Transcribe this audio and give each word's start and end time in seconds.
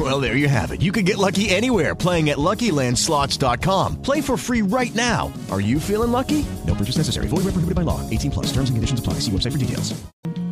Well, 0.00 0.18
there 0.18 0.34
you 0.34 0.48
have 0.48 0.72
it. 0.72 0.80
You 0.80 0.92
can 0.92 1.04
get 1.04 1.18
lucky 1.18 1.50
anywhere 1.50 1.94
playing 1.94 2.30
at 2.30 2.38
LuckyLandSlots.com. 2.38 4.00
Play 4.00 4.22
for 4.22 4.38
free 4.38 4.62
right 4.62 4.94
now. 4.94 5.30
Are 5.50 5.60
you 5.60 5.78
feeling 5.78 6.10
lucky? 6.10 6.46
No 6.66 6.74
purchase 6.74 6.96
necessary. 6.96 7.28
Void 7.28 7.44
where 7.44 7.52
prohibited 7.52 7.74
by 7.74 7.82
law. 7.82 8.00
18 8.08 8.30
plus. 8.30 8.46
Terms 8.46 8.70
and 8.70 8.78
conditions 8.78 8.98
apply. 8.98 9.20
See 9.20 9.30
website 9.30 9.52
for 9.52 9.58
details. 9.58 9.92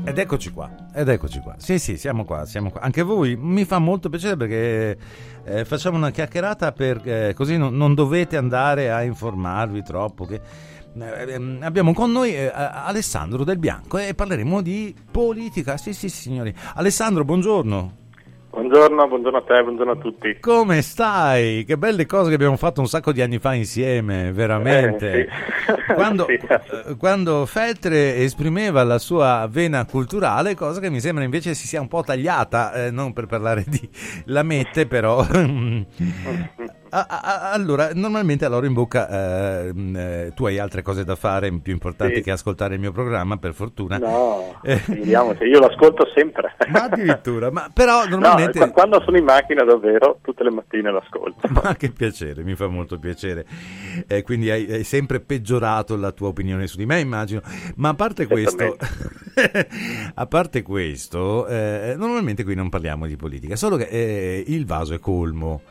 Ed 0.04 0.18
eccoci 0.18 0.50
qua, 0.52 0.70
ed 0.94 1.08
eccoci 1.08 1.40
qua. 1.40 1.54
Sì, 1.58 1.78
sì, 1.78 1.96
siamo 1.96 2.24
qua, 2.24 2.46
siamo 2.46 2.70
qua. 2.70 2.80
Anche 2.80 3.02
voi 3.02 3.36
mi 3.36 3.64
fa 3.64 3.78
molto 3.78 4.08
piacere 4.08 4.36
perché 4.36 4.98
eh, 5.44 5.64
facciamo 5.66 5.98
una 5.98 6.10
chiacchierata 6.10 6.72
per 6.72 7.00
eh, 7.04 7.34
così 7.34 7.58
non, 7.58 7.76
non, 7.76 7.94
dovete 7.94 8.38
andare 8.38 8.90
a 8.90 9.02
informarvi 9.02 9.82
troppo. 9.82 10.24
Che, 10.24 10.40
eh, 10.98 11.32
ehm, 11.32 11.58
abbiamo 11.62 11.92
con 11.92 12.10
noi 12.10 12.34
eh, 12.34 12.50
Alessandro 12.54 13.44
Del 13.44 13.58
Bianco 13.58 13.98
e 13.98 14.14
parleremo 14.14 14.62
di 14.62 14.94
politica. 15.10 15.76
Sì, 15.76 15.92
sì, 15.92 16.08
signori. 16.08 16.54
Alessandro, 16.74 17.24
buongiorno. 17.24 18.06
Buongiorno, 18.58 19.06
buongiorno 19.06 19.38
a 19.38 19.42
te, 19.42 19.62
buongiorno 19.62 19.92
a 19.92 19.96
tutti. 19.96 20.40
Come 20.40 20.82
stai? 20.82 21.62
Che 21.64 21.78
belle 21.78 22.06
cose 22.06 22.30
che 22.30 22.34
abbiamo 22.34 22.56
fatto 22.56 22.80
un 22.80 22.88
sacco 22.88 23.12
di 23.12 23.22
anni 23.22 23.38
fa 23.38 23.54
insieme, 23.54 24.32
veramente. 24.32 25.12
Eh, 25.12 25.28
sì. 25.86 25.94
quando, 25.94 26.26
sì. 26.26 26.32
eh, 26.32 26.96
quando, 26.98 27.46
Feltre 27.46 28.16
esprimeva 28.16 28.82
la 28.82 28.98
sua 28.98 29.46
vena 29.48 29.86
culturale, 29.86 30.56
cosa 30.56 30.80
che 30.80 30.90
mi 30.90 30.98
sembra 30.98 31.22
invece 31.22 31.54
si 31.54 31.68
sia 31.68 31.80
un 31.80 31.86
po' 31.86 32.02
tagliata, 32.02 32.86
eh, 32.86 32.90
non 32.90 33.12
per 33.12 33.26
parlare 33.26 33.62
di 33.64 33.88
lamette, 34.24 34.88
però. 34.88 35.24
allora, 36.90 37.90
normalmente 37.94 38.44
a 38.44 38.48
loro 38.48 38.66
in 38.66 38.72
bocca 38.72 39.08
eh, 39.66 39.72
eh, 39.94 40.32
tu 40.34 40.46
hai 40.46 40.58
altre 40.58 40.82
cose 40.82 41.04
da 41.04 41.14
fare 41.16 41.50
più 41.60 41.72
importanti 41.72 42.16
Sì. 42.16 42.22
che 42.22 42.30
ascoltare 42.30 42.74
il 42.74 42.80
mio 42.80 42.92
programma, 42.92 43.36
per 43.36 43.54
fortuna. 43.54 43.98
No, 43.98 44.58
Eh. 44.62 44.80
vediamoci, 44.86 45.44
io 45.44 45.60
l'ascolto 45.60 46.06
sempre. 46.14 46.54
Ma 46.68 46.84
addirittura, 46.84 47.50
ma 47.50 47.70
però 47.72 48.04
No, 48.04 48.10
normalmente... 48.10 48.58
qu- 48.58 48.72
quando 48.72 49.00
sono 49.02 49.16
in 49.16 49.24
macchina 49.24 49.64
davvero, 49.64 50.18
tutte 50.22 50.42
le 50.44 50.50
mattine 50.50 50.90
l'ascolto. 50.92 51.48
Ma 51.62 51.74
che 51.76 51.90
piacere, 51.90 52.42
mi 52.42 52.54
fa 52.54 52.66
molto 52.68 52.98
piacere. 52.98 53.46
Eh, 54.06 54.22
quindi 54.22 54.50
hai, 54.50 54.70
hai 54.70 54.84
sempre 54.84 55.20
peggiorato 55.20 55.96
la 55.96 56.12
tua 56.12 56.28
opinione 56.28 56.66
su 56.66 56.76
di 56.76 56.86
me, 56.86 57.00
immagino. 57.00 57.40
Ma 57.76 57.90
a 57.90 57.94
parte 57.94 58.26
questo, 58.26 58.76
a 60.14 60.26
parte 60.26 60.62
questo, 60.62 61.46
eh, 61.46 61.94
normalmente 61.96 62.44
qui 62.44 62.54
non 62.54 62.68
parliamo 62.68 63.06
di 63.06 63.16
politica, 63.16 63.56
solo 63.56 63.76
che 63.76 63.84
eh, 63.84 64.44
il 64.46 64.66
vaso 64.66 64.94
è 64.94 64.98
colmo. 64.98 65.62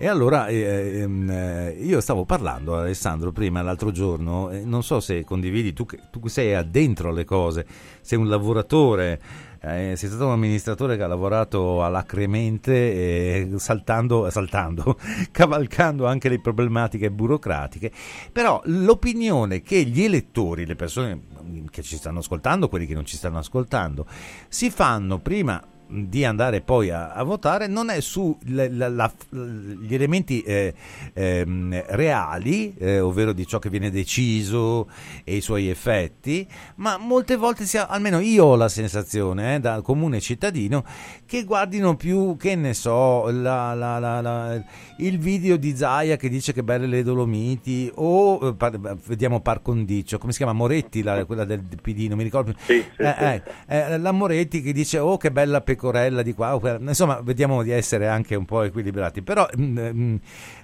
E 0.00 0.06
allora 0.06 0.46
eh, 0.46 1.00
ehm, 1.00 1.28
eh, 1.28 1.70
io 1.80 2.00
stavo 2.00 2.24
parlando 2.24 2.76
Alessandro 2.76 3.32
prima 3.32 3.62
l'altro 3.62 3.90
giorno, 3.90 4.48
eh, 4.48 4.64
non 4.64 4.84
so 4.84 5.00
se 5.00 5.24
condividi, 5.24 5.72
tu, 5.72 5.86
tu 6.08 6.24
sei 6.28 6.54
addentro 6.54 7.08
alle 7.08 7.24
cose, 7.24 7.66
sei 8.00 8.16
un 8.16 8.28
lavoratore, 8.28 9.20
eh, 9.60 9.94
sei 9.96 10.08
stato 10.08 10.26
un 10.26 10.30
amministratore 10.30 10.96
che 10.96 11.02
ha 11.02 11.08
lavorato 11.08 11.82
alacremente, 11.82 13.58
saltando, 13.58 14.30
saltando, 14.30 14.96
cavalcando 15.32 16.06
anche 16.06 16.28
le 16.28 16.40
problematiche 16.40 17.10
burocratiche, 17.10 17.90
però 18.30 18.62
l'opinione 18.66 19.62
che 19.62 19.82
gli 19.82 20.04
elettori, 20.04 20.64
le 20.64 20.76
persone 20.76 21.22
che 21.70 21.82
ci 21.82 21.96
stanno 21.96 22.20
ascoltando, 22.20 22.68
quelli 22.68 22.86
che 22.86 22.94
non 22.94 23.04
ci 23.04 23.16
stanno 23.16 23.38
ascoltando, 23.38 24.06
si 24.46 24.70
fanno 24.70 25.18
prima 25.18 25.60
di 25.90 26.24
andare 26.24 26.60
poi 26.60 26.90
a, 26.90 27.12
a 27.12 27.22
votare 27.22 27.66
non 27.66 27.88
è 27.90 28.00
su 28.00 28.36
la- 28.48 28.68
la- 28.70 28.88
la- 28.88 29.12
gli 29.30 29.94
elementi 29.94 30.42
eh, 30.42 30.74
ehm, 31.14 31.84
reali, 31.88 32.74
eh, 32.78 33.00
ovvero 33.00 33.32
di 33.32 33.46
ciò 33.46 33.58
che 33.58 33.70
viene 33.70 33.90
deciso 33.90 34.88
e 35.24 35.36
i 35.36 35.40
suoi 35.40 35.68
effetti, 35.68 36.46
ma 36.76 36.96
molte 36.98 37.36
volte, 37.36 37.64
si 37.64 37.78
ha- 37.78 37.86
almeno 37.86 38.18
io 38.20 38.44
ho 38.44 38.56
la 38.56 38.68
sensazione, 38.68 39.56
eh, 39.56 39.60
da 39.60 39.80
comune 39.80 40.20
cittadino, 40.20 40.84
che 41.26 41.44
guardino 41.44 41.96
più, 41.96 42.36
che 42.36 42.54
ne 42.54 42.74
so, 42.74 43.30
la- 43.30 43.74
la- 43.74 43.98
la- 43.98 44.62
il 44.98 45.18
video 45.18 45.56
di 45.56 45.74
Zaia 45.76 46.16
che 46.16 46.28
dice 46.28 46.52
che 46.52 46.62
belle 46.62 46.86
le 46.86 47.02
Dolomiti, 47.02 47.90
o 47.96 48.48
eh, 48.48 48.54
par- 48.54 48.78
vediamo 49.06 49.40
par 49.40 49.62
condicio, 49.62 50.18
come 50.18 50.32
si 50.32 50.38
chiama? 50.38 50.52
Moretti, 50.52 51.02
la- 51.02 51.24
quella 51.24 51.44
del 51.44 51.62
PD, 51.80 52.08
non 52.08 52.18
mi 52.18 52.24
ricordo 52.24 52.52
più. 52.52 52.60
Sì, 52.74 52.84
sì, 52.96 53.02
Eh, 53.02 53.14
sì. 53.18 53.24
eh, 53.68 53.76
eh, 53.78 53.98
la 53.98 54.12
Moretti 54.12 54.60
che 54.62 54.72
dice 54.72 54.98
oh 54.98 55.16
che 55.16 55.30
bella 55.30 55.60
pecorella 55.78 56.22
di 56.22 56.34
qua, 56.34 56.58
insomma 56.80 57.20
vediamo 57.20 57.62
di 57.62 57.70
essere 57.70 58.08
anche 58.08 58.34
un 58.34 58.44
po' 58.44 58.62
equilibrati, 58.62 59.22
però 59.22 59.48
mm, 59.56 59.78
mm, 59.78 60.16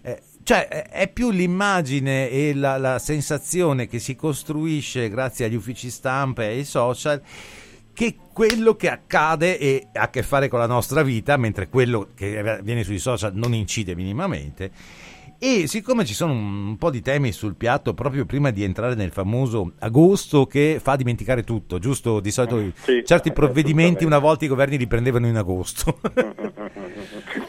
eh, 0.03 0.23
cioè, 0.43 0.67
è- 0.67 1.09
più 1.09 1.31
l'immagine 1.31 2.29
e 2.29 2.53
la, 2.53 2.77
la 2.77 2.99
sensazione 2.99 3.87
che 3.87 4.01
si 4.01 4.17
costruisce 4.17 5.09
grazie 5.09 5.47
agli 5.47 5.55
uffici 5.55 5.89
stampa 5.89 6.43
e 6.43 6.49
ai 6.49 6.65
social 6.65 7.23
che 7.95 8.17
quello 8.33 8.75
che 8.75 8.91
accade 8.91 9.57
e 9.57 9.87
ha 9.93 10.03
a 10.03 10.11
che 10.11 10.25
fare 10.25 10.49
con 10.49 10.59
la 10.59 10.67
nostra 10.67 11.03
vita, 11.03 11.37
mentre 11.37 11.69
quello 11.69 12.09
che 12.15 12.37
avviene 12.39 12.83
sui 12.83 12.99
social 12.99 13.33
non 13.35 13.55
incide 13.55 13.95
minimamente. 13.95 14.73
E 15.47 15.67
siccome 15.67 16.07
ci 16.07 16.15
sono 16.15 16.33
un 16.33 16.79
po' 16.79 16.89
di 16.89 17.03
temi 17.03 17.31
sul 17.31 17.55
piatto 17.55 17.93
proprio 17.93 18.25
prima 18.25 18.49
di 18.49 18.65
entrare 18.65 18.95
nel 18.95 19.11
famoso 19.11 19.73
agosto 19.81 20.47
che 20.47 20.81
fa 20.83 20.97
dimenticare 20.97 21.45
tutto, 21.45 21.79
giusto? 21.79 22.21
Di 22.21 22.31
solito 22.31 22.73
Sì, 22.77 23.03
certi 23.05 23.29
eh, 23.29 23.33
provvedimenti 23.33 24.07
una 24.07 24.17
volta 24.17 24.47
i 24.47 24.49
governi 24.49 24.79
li 24.79 24.87
prendevano 24.87 25.27
in 25.27 25.37
agosto. 25.37 26.01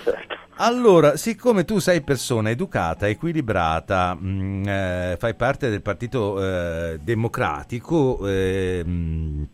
certo. 0.03 0.35
Allora, 0.57 1.15
siccome 1.15 1.63
tu 1.63 1.79
sei 1.79 2.01
persona 2.01 2.49
educata, 2.49 3.07
equilibrata, 3.07 4.13
mh, 4.13 4.67
eh, 4.67 5.15
fai 5.17 5.33
parte 5.35 5.69
del 5.69 5.81
Partito 5.81 6.43
eh, 6.43 6.99
Democratico, 7.01 8.27
eh, 8.27 8.83
mh, 8.85 9.47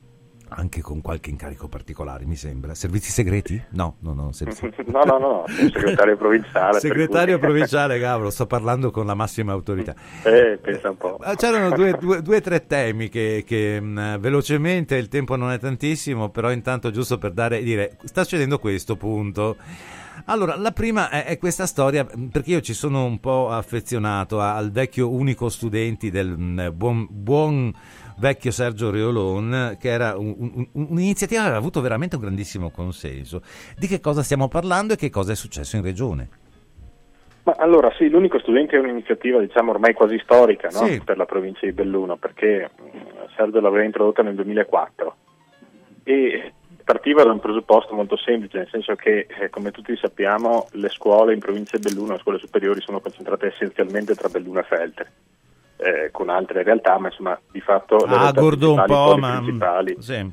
anche 0.54 0.82
con 0.82 1.02
qualche 1.02 1.30
incarico 1.30 1.68
particolare, 1.68 2.26
mi 2.26 2.36
sembra. 2.36 2.76
Servizi 2.76 3.10
segreti? 3.12 3.62
No, 3.70 3.96
no, 4.00 4.14
no. 4.14 4.32
servizi- 4.32 4.70
No, 4.92 5.04
no, 5.04 5.18
no, 5.18 5.44
segretario 5.48 6.18
provinciale. 6.18 6.80
Segretario 6.80 7.40
provinciale, 7.40 8.00
cavolo, 8.00 8.30
sto 8.30 8.46
parlando 8.46 8.92
con 8.92 9.06
la 9.06 9.14
massima 9.14 9.54
autorità. 9.54 9.96
Eh, 10.24 10.60
pensa 10.62 10.90
un 10.90 10.98
po'. 10.98 11.18
Ah, 11.22 11.36
C'erano 11.36 11.74
due, 11.76 11.98
o 11.98 12.42
tre 12.42 12.66
temi 12.68 13.08
che, 13.10 13.44
che, 13.46 13.80
mh, 13.80 14.20
velocemente, 14.20 14.96
il 14.98 15.08
tempo 15.08 15.36
non 15.38 15.52
è 15.52 15.60
tantissimo, 15.60 16.30
però 16.30 16.52
intanto 16.52 16.92
giusto 16.92 17.18
per 17.18 17.32
dare, 17.32 17.64
dire, 17.64 17.98
sta 18.04 18.24
succedendo 18.24 18.60
questo, 18.60 18.98
punto. 18.98 19.56
Allora, 20.26 20.56
la 20.56 20.72
prima 20.72 21.10
è, 21.10 21.26
è 21.26 21.38
questa 21.38 21.66
storia, 21.66 22.04
mh, 22.04 22.26
perché 22.26 22.52
io 22.52 22.62
ci 22.62 22.74
sono 22.74 23.06
un 23.06 23.20
po' 23.20 23.50
affezionato 23.50 24.42
al 24.42 24.72
vecchio 24.72 25.10
unico 25.10 25.48
studenti 25.50 26.12
del 26.12 26.28
mh, 26.38 26.72
buon, 26.76 27.08
buon 27.10 27.74
vecchio 28.22 28.52
Sergio 28.52 28.92
Reolon, 28.92 29.76
che 29.80 29.90
era 29.90 30.16
un- 30.16 30.36
un- 30.38 30.68
un- 30.74 30.88
un'iniziativa 30.92 31.42
che 31.42 31.48
aveva 31.48 31.60
avuto 31.60 31.82
veramente 31.82 32.16
un 32.16 32.22
grandissimo 32.22 32.70
consenso. 32.70 33.42
Di 33.76 33.88
che 33.88 34.00
cosa 34.00 34.22
stiamo 34.22 34.48
parlando 34.48 34.94
e 34.94 34.96
che 34.96 35.10
cosa 35.10 35.32
è 35.32 35.36
successo 35.36 35.76
in 35.76 35.82
regione? 35.82 36.30
Ma 37.44 37.56
allora 37.58 37.92
sì, 37.98 38.08
l'unico 38.08 38.38
studente 38.38 38.76
è 38.76 38.80
un'iniziativa 38.80 39.40
diciamo 39.40 39.72
ormai 39.72 39.94
quasi 39.94 40.20
storica 40.24 40.68
no? 40.72 40.86
Sì. 40.86 41.02
per 41.04 41.18
la 41.18 41.26
provincia 41.26 41.66
di 41.66 41.72
Belluno 41.72 42.16
perché 42.16 42.70
mh, 42.78 43.34
Sergio 43.36 43.60
l'aveva 43.60 43.84
introdotta 43.84 44.22
nel 44.22 44.36
2004 44.36 45.16
e 46.04 46.54
partiva 46.84 47.24
da 47.24 47.32
un 47.32 47.40
presupposto 47.40 47.96
molto 47.96 48.16
semplice, 48.18 48.58
nel 48.60 48.68
senso 48.70 48.94
che 48.96 49.26
eh, 49.28 49.50
come 49.50 49.72
tutti 49.72 49.96
sappiamo 49.98 50.68
le 50.74 50.90
scuole 50.90 51.34
in 51.34 51.40
provincia 51.40 51.78
di 51.78 51.90
Belluno, 51.90 52.14
le 52.14 52.20
scuole 52.20 52.38
superiori 52.38 52.80
sono 52.82 53.00
concentrate 53.00 53.48
essenzialmente 53.48 54.14
tra 54.14 54.30
Belluno 54.30 54.60
e 54.60 54.64
Feltre. 54.64 55.12
Eh, 55.82 56.10
con 56.12 56.30
altre 56.30 56.64
realtà, 56.64 56.98
ma 57.00 57.08
insomma 57.08 57.40
di 57.52 57.60
fatto 57.60 57.98
le 58.06 58.14
Ah, 58.14 58.20
realtà 58.20 58.42
gordo 58.42 58.70
un 58.74 58.76
principali, 58.84 59.12
po', 59.12 59.18
ma... 59.18 59.36
principali. 59.38 59.96
Sì. 60.00 60.32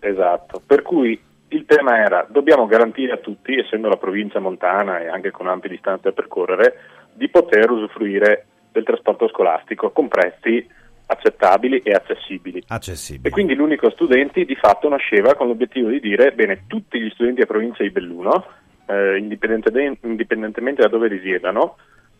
Esatto, 0.00 0.62
per 0.64 0.82
cui 0.82 1.20
il 1.48 1.64
tema 1.64 1.98
era 1.98 2.26
dobbiamo 2.28 2.66
garantire 2.66 3.12
a 3.12 3.16
tutti, 3.16 3.58
essendo 3.58 3.88
la 3.88 3.96
provincia 3.96 4.38
montana 4.38 5.00
e 5.00 5.08
anche 5.08 5.30
con 5.30 5.48
ampie 5.48 5.70
distanze 5.70 6.02
da 6.04 6.12
percorrere, 6.12 6.78
di 7.12 7.28
poter 7.28 7.70
usufruire 7.70 8.46
del 8.70 8.84
trasporto 8.84 9.28
scolastico 9.28 9.90
con 9.90 10.08
prezzi 10.08 10.64
accettabili 11.06 11.78
e 11.78 11.92
accessibili. 11.92 12.62
Accessibile. 12.68 13.28
E 13.28 13.30
quindi 13.32 13.54
l'unico 13.54 13.90
studenti 13.90 14.44
di 14.44 14.54
fatto 14.54 14.88
nasceva 14.88 15.34
con 15.34 15.46
l'obiettivo 15.48 15.88
di 15.88 16.00
dire 16.00 16.32
bene, 16.32 16.64
tutti 16.66 17.00
gli 17.00 17.08
studenti 17.10 17.40
della 17.40 17.50
provincia 17.50 17.82
di 17.82 17.90
Belluno, 17.90 18.44
eh, 18.86 19.16
indipendente- 19.16 19.98
indipendentemente 20.02 20.82
da 20.82 20.88
dove 20.88 21.08
risiedano, 21.08 21.76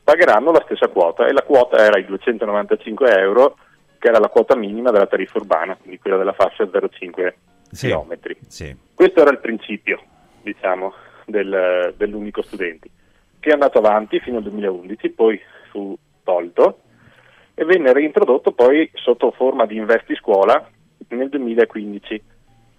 pagheranno 0.09 0.53
la 0.53 0.63
stessa 0.65 0.89
quota 0.89 1.27
e 1.27 1.33
la 1.33 1.43
quota 1.43 1.77
era 1.85 1.99
i 1.99 2.07
295 2.07 3.19
euro 3.19 3.59
che 3.99 4.09
era 4.09 4.19
la 4.19 4.29
quota 4.29 4.57
minima 4.57 4.91
della 4.91 5.07
tariffa 5.07 5.37
urbana, 5.37 5.77
quindi 5.77 5.99
quella 5.99 6.17
della 6.17 6.33
fascia 6.33 6.65
0,5 6.65 7.35
Sì. 7.71 7.89
chilometri. 7.89 8.35
Sì. 8.47 8.75
Questo 8.95 9.21
era 9.21 9.29
il 9.31 9.39
principio, 9.39 10.01
diciamo, 10.41 10.95
del- 11.27 11.93
dell'unico 11.99 12.41
studenti, 12.41 12.91
che 13.39 13.51
è 13.51 13.53
andato 13.53 13.77
avanti 13.77 14.19
fino 14.21 14.39
al 14.39 14.45
2011, 14.45 15.11
poi 15.11 15.39
fu 15.71 15.95
tolto 16.25 16.79
e 17.55 17.65
venne 17.67 17.93
reintrodotto 17.93 18.53
poi 18.53 18.91
sotto 18.95 19.31
forma 19.33 19.67
di 19.67 19.77
investi 19.77 20.15
scuola 20.15 20.67
nel 21.09 21.29
2015. 21.29 22.23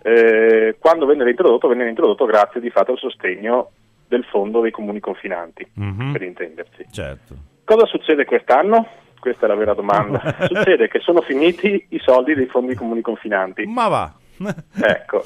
Eh, 0.02 0.78
quando 0.80 1.06
venne 1.06 1.30
introdotto, 1.30 1.68
venne 1.68 1.90
introdotto 1.90 2.25
grazie 2.25 2.60
di 2.60 2.72
fatto 2.72 2.94
al 2.94 2.98
sostegno 2.98 3.70
del 4.10 4.26
fondo 4.26 4.60
dei 4.60 4.72
comuni 4.72 5.00
confinanti, 5.00 5.66
Mhm. 5.76 6.12
per 6.12 6.22
intendersi. 6.24 6.86
Certo. 6.92 7.36
Cosa 7.64 7.86
succede 7.86 8.26
quest'anno? 8.26 8.88
Questa 9.20 9.46
è 9.46 9.48
la 9.48 9.56
vera 9.56 9.74
domanda. 9.76 10.20
succede 10.50 10.88
che 10.90 11.00
sono 11.00 11.22
finiti 11.22 11.86
i 11.90 12.00
soldi 12.00 12.34
dei 12.34 12.48
fondi 12.48 12.74
comuni 12.76 13.02
confinanti. 13.02 13.66
Ma 13.68 13.88
va. 13.88 14.14
Ecco, 14.82 15.24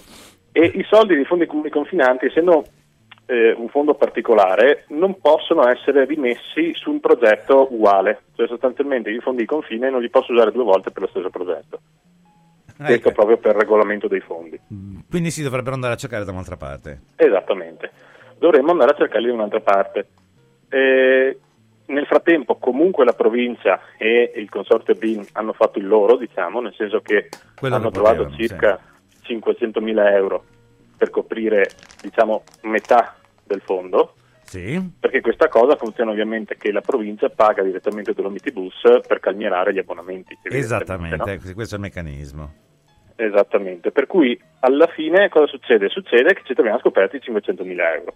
e 0.52 0.66
i 0.66 0.84
soldi 0.90 1.16
dei 1.16 1.26
fondi 1.26 1.46
comuni 1.46 1.70
confinanti, 1.70 2.26
essendo 2.26 2.66
eh, 3.28 3.54
un 3.54 3.70
fondo 3.70 3.94
particolare, 3.96 4.84
non 4.90 5.18
possono 5.22 5.66
essere 5.70 6.04
rimessi 6.06 6.74
su 6.74 6.92
un 6.92 7.00
progetto 7.00 7.68
uguale, 7.74 8.24
cioè 8.36 8.48
sostanzialmente 8.48 9.10
i 9.10 9.20
fondi 9.20 9.42
di 9.42 9.48
confine 9.48 9.90
non 9.90 10.02
li 10.02 10.10
posso 10.10 10.34
usare 10.34 10.52
due 10.52 10.64
volte 10.66 10.92
per 10.92 11.04
lo 11.04 11.08
stesso 11.08 11.30
progetto. 11.30 11.80
Questo 12.76 12.94
Ecco. 13.10 13.12
proprio 13.12 13.38
per 13.38 13.56
regolamento 13.56 14.08
dei 14.08 14.20
fondi. 14.20 14.60
Quindi 15.10 15.30
si 15.32 15.44
dovrebbero 15.44 15.76
andare 15.76 15.94
a 15.94 15.98
cercare 15.98 16.26
da 16.26 16.32
un'altra 16.32 16.58
parte. 16.58 17.02
Esattamente. 17.16 17.63
Dovremmo 18.44 18.72
andare 18.72 18.92
a 18.92 18.98
cercarli 18.98 19.28
da 19.28 19.34
un'altra 19.36 19.62
parte. 19.62 20.08
Eh, 20.68 21.40
nel 21.86 22.06
frattempo 22.06 22.58
comunque 22.58 23.06
la 23.06 23.14
provincia 23.14 23.80
e 23.98 24.34
il 24.36 24.50
consorzio 24.50 24.96
BIN 24.96 25.26
hanno 25.32 25.54
fatto 25.54 25.80
il 25.80 25.88
loro, 25.88 26.18
diciamo, 26.18 26.60
nel 26.60 26.74
senso 26.76 27.00
che 27.00 27.30
Quello 27.58 27.76
hanno 27.76 27.90
trovato 27.90 28.26
potevano, 28.26 28.36
circa 28.36 28.80
500.000 29.26 30.12
euro 30.12 30.44
per 30.98 31.10
coprire, 31.10 31.70
diciamo, 32.02 32.44
metà 32.64 33.16
del 33.46 33.62
fondo, 33.62 34.16
Sì. 34.42 34.92
perché 35.00 35.22
questa 35.22 35.48
cosa 35.48 35.78
funziona 35.78 36.12
ovviamente 36.12 36.58
che 36.58 36.74
la 36.74 36.82
provincia 36.82 37.30
paga 37.30 37.64
direttamente 37.64 38.12
Dolomiti 38.12 38.52
Bus 38.52 38.82
per 39.08 39.22
calmierare 39.22 39.74
gli 39.74 39.80
abbonamenti. 39.80 40.38
Esattamente, 40.44 41.16
no? 41.16 41.54
questo 41.54 41.76
è 41.76 41.78
il 41.78 41.84
meccanismo. 41.84 42.54
Esattamente, 43.16 43.92
per 43.92 44.06
cui 44.06 44.38
alla 44.60 44.88
fine 44.88 45.30
cosa 45.30 45.48
succede? 45.48 45.88
Succede 45.88 46.34
che 46.34 46.42
ci 46.44 46.54
troviamo 46.54 46.80
scoperti 46.80 47.22
500.000 47.24 47.96
euro. 47.96 48.14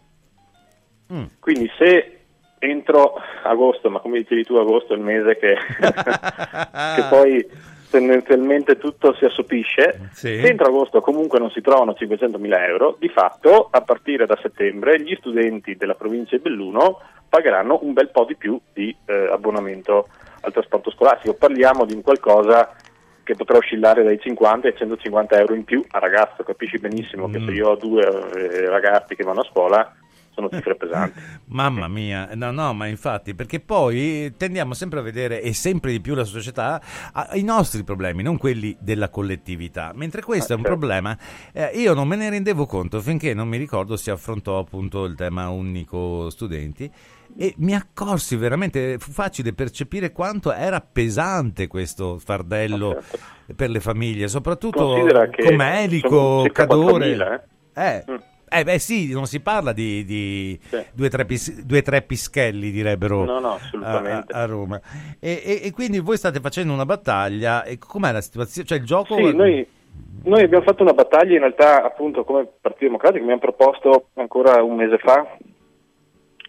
Mm. 1.14 1.24
Quindi 1.40 1.70
se 1.78 2.12
entro 2.60 3.14
agosto, 3.44 3.90
ma 3.90 4.00
come 4.00 4.18
dicevi 4.20 4.44
tu 4.44 4.56
agosto 4.56 4.94
è 4.94 4.98
il 4.98 5.04
mese 5.04 5.38
che, 5.38 5.56
che 5.80 7.04
poi 7.10 7.46
tendenzialmente 7.90 8.78
tutto 8.78 9.14
si 9.16 9.26
assopisce, 9.26 10.10
Sì. 10.12 10.40
se 10.40 10.48
entro 10.48 10.68
agosto 10.68 11.02
comunque 11.02 11.40
non 11.40 11.50
si 11.52 11.62
trovano 11.62 11.96
500.000 11.98 12.60
euro, 12.68 12.98
di 13.00 13.10
fatto 13.10 13.68
a 13.72 13.82
partire 13.82 14.26
da 14.26 14.38
settembre 14.42 15.02
gli 15.02 15.16
studenti 15.20 15.76
della 15.76 15.96
provincia 15.96 16.36
di 16.36 16.42
Belluno 16.42 17.00
pagheranno 17.30 17.80
un 17.84 17.94
bel 17.94 18.10
po' 18.10 18.26
di 18.26 18.36
più 18.36 18.60
di 18.74 18.96
eh, 19.06 19.30
abbonamento 19.32 20.08
al 20.42 20.52
trasporto 20.52 20.92
scolastico. 20.92 21.34
Parliamo 21.36 21.86
di 21.86 21.94
un 21.94 22.02
qualcosa 22.02 22.74
che 23.24 23.36
potrà 23.36 23.58
oscillare 23.58 24.04
dai 24.04 24.20
50 24.20 24.68
ai 24.68 24.76
150 24.78 25.38
euro 25.38 25.54
in 25.54 25.66
più 25.66 25.84
a 25.90 26.00
ragazzo, 26.00 26.44
capisci 26.44 26.80
benissimo 26.80 27.30
che 27.30 27.42
se 27.46 27.52
io 27.52 27.70
ho 27.70 27.76
due 27.76 28.02
eh, 28.06 28.70
ragazzi 28.70 29.16
che 29.16 29.24
vanno 29.24 29.42
a 29.42 29.48
scuola 29.50 29.94
sono 30.38 30.50
cifre 30.52 30.76
pesanti. 30.76 31.20
Mamma 31.50 31.88
mia, 31.88 32.30
no, 32.36 32.52
no, 32.52 32.74
ma 32.74 32.86
infatti, 32.86 33.34
perché 33.34 33.60
poi 33.60 34.34
tendiamo 34.38 34.76
sempre 34.76 35.00
a 35.00 35.02
vedere 35.02 35.42
e 35.42 35.54
sempre 35.54 35.92
di 35.92 36.00
più 36.00 36.14
la 36.14 36.24
società 36.26 36.80
i 37.34 37.42
nostri 37.42 37.84
problemi, 37.84 38.22
non 38.22 38.38
quelli 38.38 38.78
della 38.80 39.10
collettività. 39.10 39.92
Mentre 39.96 40.22
questo 40.22 40.54
Ah, 40.54 40.56
è 40.56 40.60
un 40.60 40.64
certo. 40.66 40.78
problema, 40.78 41.18
eh, 41.54 41.72
io 41.74 41.94
non 41.96 42.08
me 42.08 42.16
ne 42.16 42.30
rendevo 42.30 42.66
conto 42.68 43.02
finché 43.02 43.34
non 43.34 43.48
mi 43.48 43.58
ricordo 43.58 43.98
si 43.98 44.12
affrontò 44.12 44.60
appunto 44.60 45.06
il 45.06 45.16
tema 45.16 45.50
unico 45.50 46.30
studenti 46.30 46.90
e 47.36 47.54
mi 47.58 47.74
accorsi 47.76 48.36
veramente, 48.36 48.98
fu 49.00 49.12
facile 49.12 49.54
percepire 49.54 50.12
quanto 50.12 50.54
era 50.54 50.80
pesante 50.82 51.68
questo 51.68 52.20
fardello 52.20 52.92
Ah, 52.92 53.02
certo. 53.02 53.54
per 53.56 53.70
le 53.72 53.80
famiglie, 53.80 54.28
soprattutto 54.28 54.96
Comelico, 55.44 56.46
Cadore. 56.52 57.16
4.000, 57.16 57.44
Eh. 57.74 58.04
Mm. 58.12 58.16
Eh 58.50 58.64
beh 58.64 58.80
sì, 58.80 59.12
non 59.12 59.26
si 59.26 59.42
parla 59.42 59.74
di, 59.74 60.06
di 60.06 60.58
Sì. 60.62 60.78
due, 60.94 61.10
tre 61.10 61.26
pis- 61.26 61.64
due, 61.64 61.82
tre 61.82 62.02
pischelli 62.02 62.72
direbbero 62.72 63.26
No, 63.26 63.40
no, 63.40 63.50
a, 63.52 63.56
assolutamente. 63.56 64.32
a- 64.32 64.42
a 64.42 64.46
Roma. 64.46 64.80
E, 65.20 65.42
e- 65.44 65.62
e 65.64 65.72
quindi 65.72 66.00
voi 66.00 66.16
state 66.18 66.40
facendo 66.40 66.72
una 66.74 66.86
battaglia, 66.86 67.64
e 67.64 67.78
com'è 67.78 68.12
la 68.12 68.22
situazione? 68.22 68.68
Cioè 68.68 68.78
il 68.78 68.86
gioco... 68.86 69.16
Sì, 69.16 69.36
noi, 69.36 69.68
noi 70.24 70.44
abbiamo 70.44 70.64
fatto 70.64 70.84
una 70.84 70.94
battaglia 70.94 71.34
in 71.34 71.40
realtà 71.40 71.84
appunto 71.84 72.24
come 72.24 72.48
Partito 72.62 72.86
Democratico, 72.86 73.24
abbiamo 73.24 73.42
proposto 73.42 74.08
ancora 74.16 74.64
un 74.64 74.76
mese 74.76 74.98
fa 74.98 75.38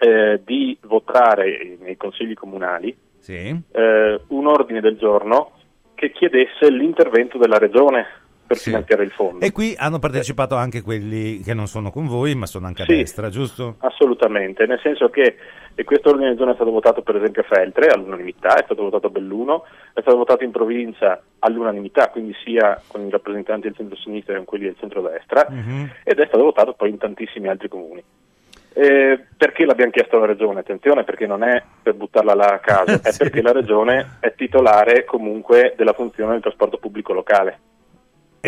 eh, 0.01 0.41
di 0.45 0.79
votare 0.83 1.77
nei 1.81 1.97
consigli 1.97 2.35
comunali 2.35 2.97
Sì, 3.19 3.35
eh, 3.35 4.21
un 4.29 4.47
ordine 4.47 4.81
del 4.81 4.97
giorno 4.97 5.53
che 5.95 6.13
chiedesse 6.13 6.71
l'intervento 6.71 7.39
della 7.39 7.59
regione 7.59 8.07
per 8.49 8.57
Sì. 8.57 8.71
finanziare 8.71 9.05
il 9.05 9.11
fondo. 9.11 9.45
e 9.45 9.53
qui 9.53 9.75
hanno 9.79 9.99
partecipato 9.99 10.57
anche 10.57 10.81
quelli 10.83 11.41
che 11.41 11.53
non 11.55 11.67
sono 11.69 11.91
con 11.93 12.07
voi, 12.07 12.35
ma 12.35 12.47
sono 12.47 12.67
anche 12.67 12.83
a 12.83 12.85
Sì. 12.87 12.97
destra, 12.97 13.29
giusto? 13.29 13.77
Assolutamente, 13.81 14.67
nel 14.67 14.81
senso 14.83 15.11
che 15.11 15.37
e 15.75 15.85
questo 15.85 16.09
ordine 16.09 16.29
del 16.31 16.37
giorno 16.37 16.51
è 16.53 16.57
stato 16.57 16.73
votato 16.73 17.03
per 17.03 17.15
esempio 17.15 17.43
a 17.43 17.45
Feltre 17.45 17.87
all'unanimità, 17.91 18.57
è 18.59 18.65
stato 18.65 18.83
votato 18.83 19.07
a 19.07 19.11
Belluno, 19.11 19.65
è 19.95 20.01
stato 20.01 20.17
votato 20.17 20.43
in 20.43 20.51
provincia 20.51 21.23
all'unanimità, 21.39 22.09
quindi 22.09 22.35
sia 22.45 22.83
con 22.89 23.07
i 23.07 23.11
rappresentanti 23.11 23.69
del 23.69 23.77
centro-sinistra 23.77 24.33
che 24.33 24.39
con 24.39 24.47
quelli 24.49 24.65
del 24.65 24.77
centro-destra, 24.81 25.47
Mhm. 25.49 25.91
ed 26.03 26.19
è 26.19 26.27
stato 26.27 26.43
votato 26.43 26.73
poi 26.73 26.91
in 26.91 26.99
tantissimi 26.99 27.47
altri 27.47 27.69
comuni. 27.69 28.03
Eh, 28.75 29.25
perché 29.37 29.65
l'abbiamo 29.65 29.91
chiesto 29.93 30.17
alla 30.17 30.27
Regione? 30.27 30.61
Attenzione, 30.61 31.05
perché 31.05 31.27
non 31.27 31.43
è 31.43 31.63
per 31.83 31.95
buttarla 31.95 32.35
là 32.35 32.47
a 32.47 32.59
caso, 32.59 33.01
è 33.03 33.13
perché 33.17 33.41
la 33.43 33.53
Regione 33.53 34.17
è 34.21 34.35
titolare 34.35 35.05
comunque 35.05 35.75
della 35.77 35.93
funzione 35.93 36.33
del 36.33 36.43
trasporto 36.43 36.79
pubblico 36.79 37.13
locale. 37.13 37.59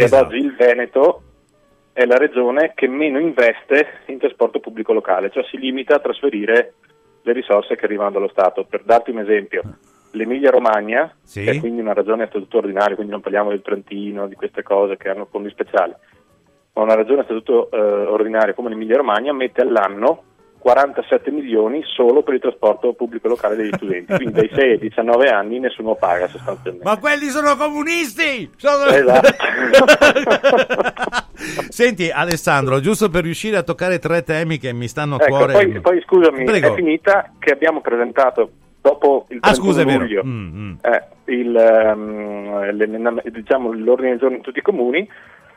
E 0.01 0.05
Esatto. 0.05 0.25
ad 0.25 0.33
oggi 0.33 0.39
il 0.45 0.55
Veneto 0.57 1.23
è 1.93 2.05
la 2.07 2.17
regione 2.17 2.73
che 2.75 2.89
meno 2.89 3.19
investe 3.19 3.87
in 4.07 4.19
trasporto 4.19 4.59
pubblico 4.59 4.93
locale, 4.93 5.31
cioè 5.31 5.45
si 5.45 5.59
limita 5.59 5.97
a 5.97 6.01
trasferire 6.01 6.75
le 7.23 7.33
risorse 7.33 7.77
che 7.77 7.85
arrivano 7.85 8.11
dallo 8.13 8.29
Stato. 8.29 8.65
Per 8.65 8.83
darti 8.83 9.11
un 9.11 9.19
esempio, 9.19 9.63
l'Emilia 10.13 10.51
Romagna, 10.51 11.15
Sì. 11.23 11.45
che 11.45 11.51
è 11.53 11.59
quindi 11.61 11.81
una 11.83 11.93
regione 11.93 12.23
a 12.23 12.27
statuto 12.29 12.59
ordinario, 12.59 12.95
quindi 12.95 13.13
non 13.13 13.21
parliamo 13.21 13.51
del 13.51 13.61
Trentino, 13.63 14.27
di 14.27 14.35
queste 14.35 14.63
cose 14.63 14.97
che 14.97 15.11
hanno 15.11 15.27
fondi 15.31 15.51
speciali, 15.51 15.93
ma 16.73 16.83
una 16.83 16.95
regione 16.95 17.21
a 17.21 17.25
statuto 17.25 17.71
eh, 17.71 17.79
ordinario 17.79 18.55
come 18.55 18.71
l'Emilia 18.71 18.97
Romagna 18.97 19.33
mette 19.35 19.61
all'anno 19.61 20.23
47 20.61 21.31
milioni 21.31 21.83
solo 21.85 22.23
per 22.23 22.35
il 22.35 22.41
trasporto 22.41 22.93
pubblico 22.93 23.29
locale 23.29 23.57
degli 23.57 23.71
studenti, 23.73 24.13
quindi 24.15 24.33
dai 24.35 24.51
6 24.53 24.71
ai 24.73 24.79
19 24.79 25.29
anni 25.31 25.59
nessuno 25.59 25.95
paga 25.95 26.29
sostanzialmente. 26.29 26.85
Ma 26.87 26.99
quelli 26.99 27.29
sono 27.29 27.57
comunisti! 27.57 28.51
Sono- 28.57 28.85
Esatto. 28.85 29.29
Senti 31.71 32.11
Alessandro, 32.11 32.81
giusto 32.81 33.09
per 33.09 33.23
riuscire 33.25 33.57
a 33.57 33.63
toccare 33.63 33.99
tre 33.99 34.23
temi 34.23 34.59
che 34.59 34.73
mi 34.73 34.87
stanno 34.87 35.17
a 35.17 35.23
Ecco, 35.25 35.37
cuore... 35.37 35.53
poi, 35.53 35.81
poi 35.81 36.01
scusami, 36.03 36.45
Prego. 36.45 36.73
è 36.73 36.75
finita 36.75 37.33
che 37.39 37.53
abbiamo 37.53 37.81
presentato 37.81 38.51
dopo 38.81 39.27
il 39.31 39.41
31 39.41 39.81
Ah 39.81 39.97
luglio 39.99 40.23
Mm, 40.25 40.59
mm. 40.59 40.73
eh, 40.83 41.05
il, 41.33 41.51
l'emendam- 41.53 43.23
diciamo, 43.29 43.73
l'ordine 43.73 44.11
del 44.11 44.19
giorno 44.19 44.37
in 44.37 44.43
tutti 44.43 44.59
i 44.59 44.63
comuni, 44.63 45.09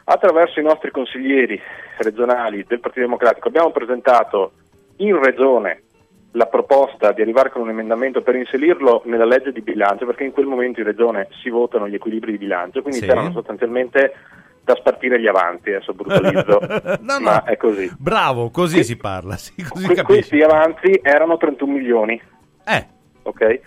attraverso 0.05 0.59
i 0.59 0.63
nostri 0.63 0.91
consiglieri 0.91 1.59
regionali 1.97 2.65
del 2.67 2.79
Partito 2.79 3.05
Democratico 3.05 3.47
abbiamo 3.47 3.71
presentato 3.71 4.51
in 4.97 5.21
regione 5.21 5.81
la 6.35 6.47
proposta 6.47 7.11
di 7.11 7.21
arrivare 7.21 7.51
con 7.51 7.61
un 7.61 7.69
emendamento 7.69 8.21
per 8.21 8.35
inserirlo 8.35 9.03
nella 9.05 9.25
legge 9.25 9.51
di 9.51 9.61
bilancio, 9.61 10.05
perché 10.05 10.23
in 10.23 10.31
quel 10.31 10.47
momento 10.47 10.79
in 10.79 10.85
regione 10.87 11.27
si 11.43 11.49
votano 11.49 11.87
gli 11.87 11.93
equilibri 11.93 12.31
di 12.31 12.37
bilancio, 12.39 12.81
quindi 12.81 12.99
Sì. 13.01 13.05
c'erano 13.05 13.31
sostanzialmente 13.31 14.13
da 14.63 14.75
spartire 14.75 15.19
gli 15.19 15.27
avanti, 15.27 15.69
adesso 15.71 15.93
brutalizzo, 15.93 16.59
No, 17.01 17.17
no. 17.17 17.19
ma 17.19 17.43
è 17.43 17.55
così. 17.57 17.91
Bravo, 17.99 18.49
così 18.49 18.75
Que- 18.75 18.83
si 18.83 18.97
parla, 18.97 19.35
sì, 19.37 19.61
così 19.61 19.85
Que- 19.87 20.01
questi 20.03 20.41
avanzi 20.41 20.99
erano 21.03 21.37
31 21.37 21.71
milioni, 21.73 22.19
Eh, 22.65 22.87
ok? 23.23 23.59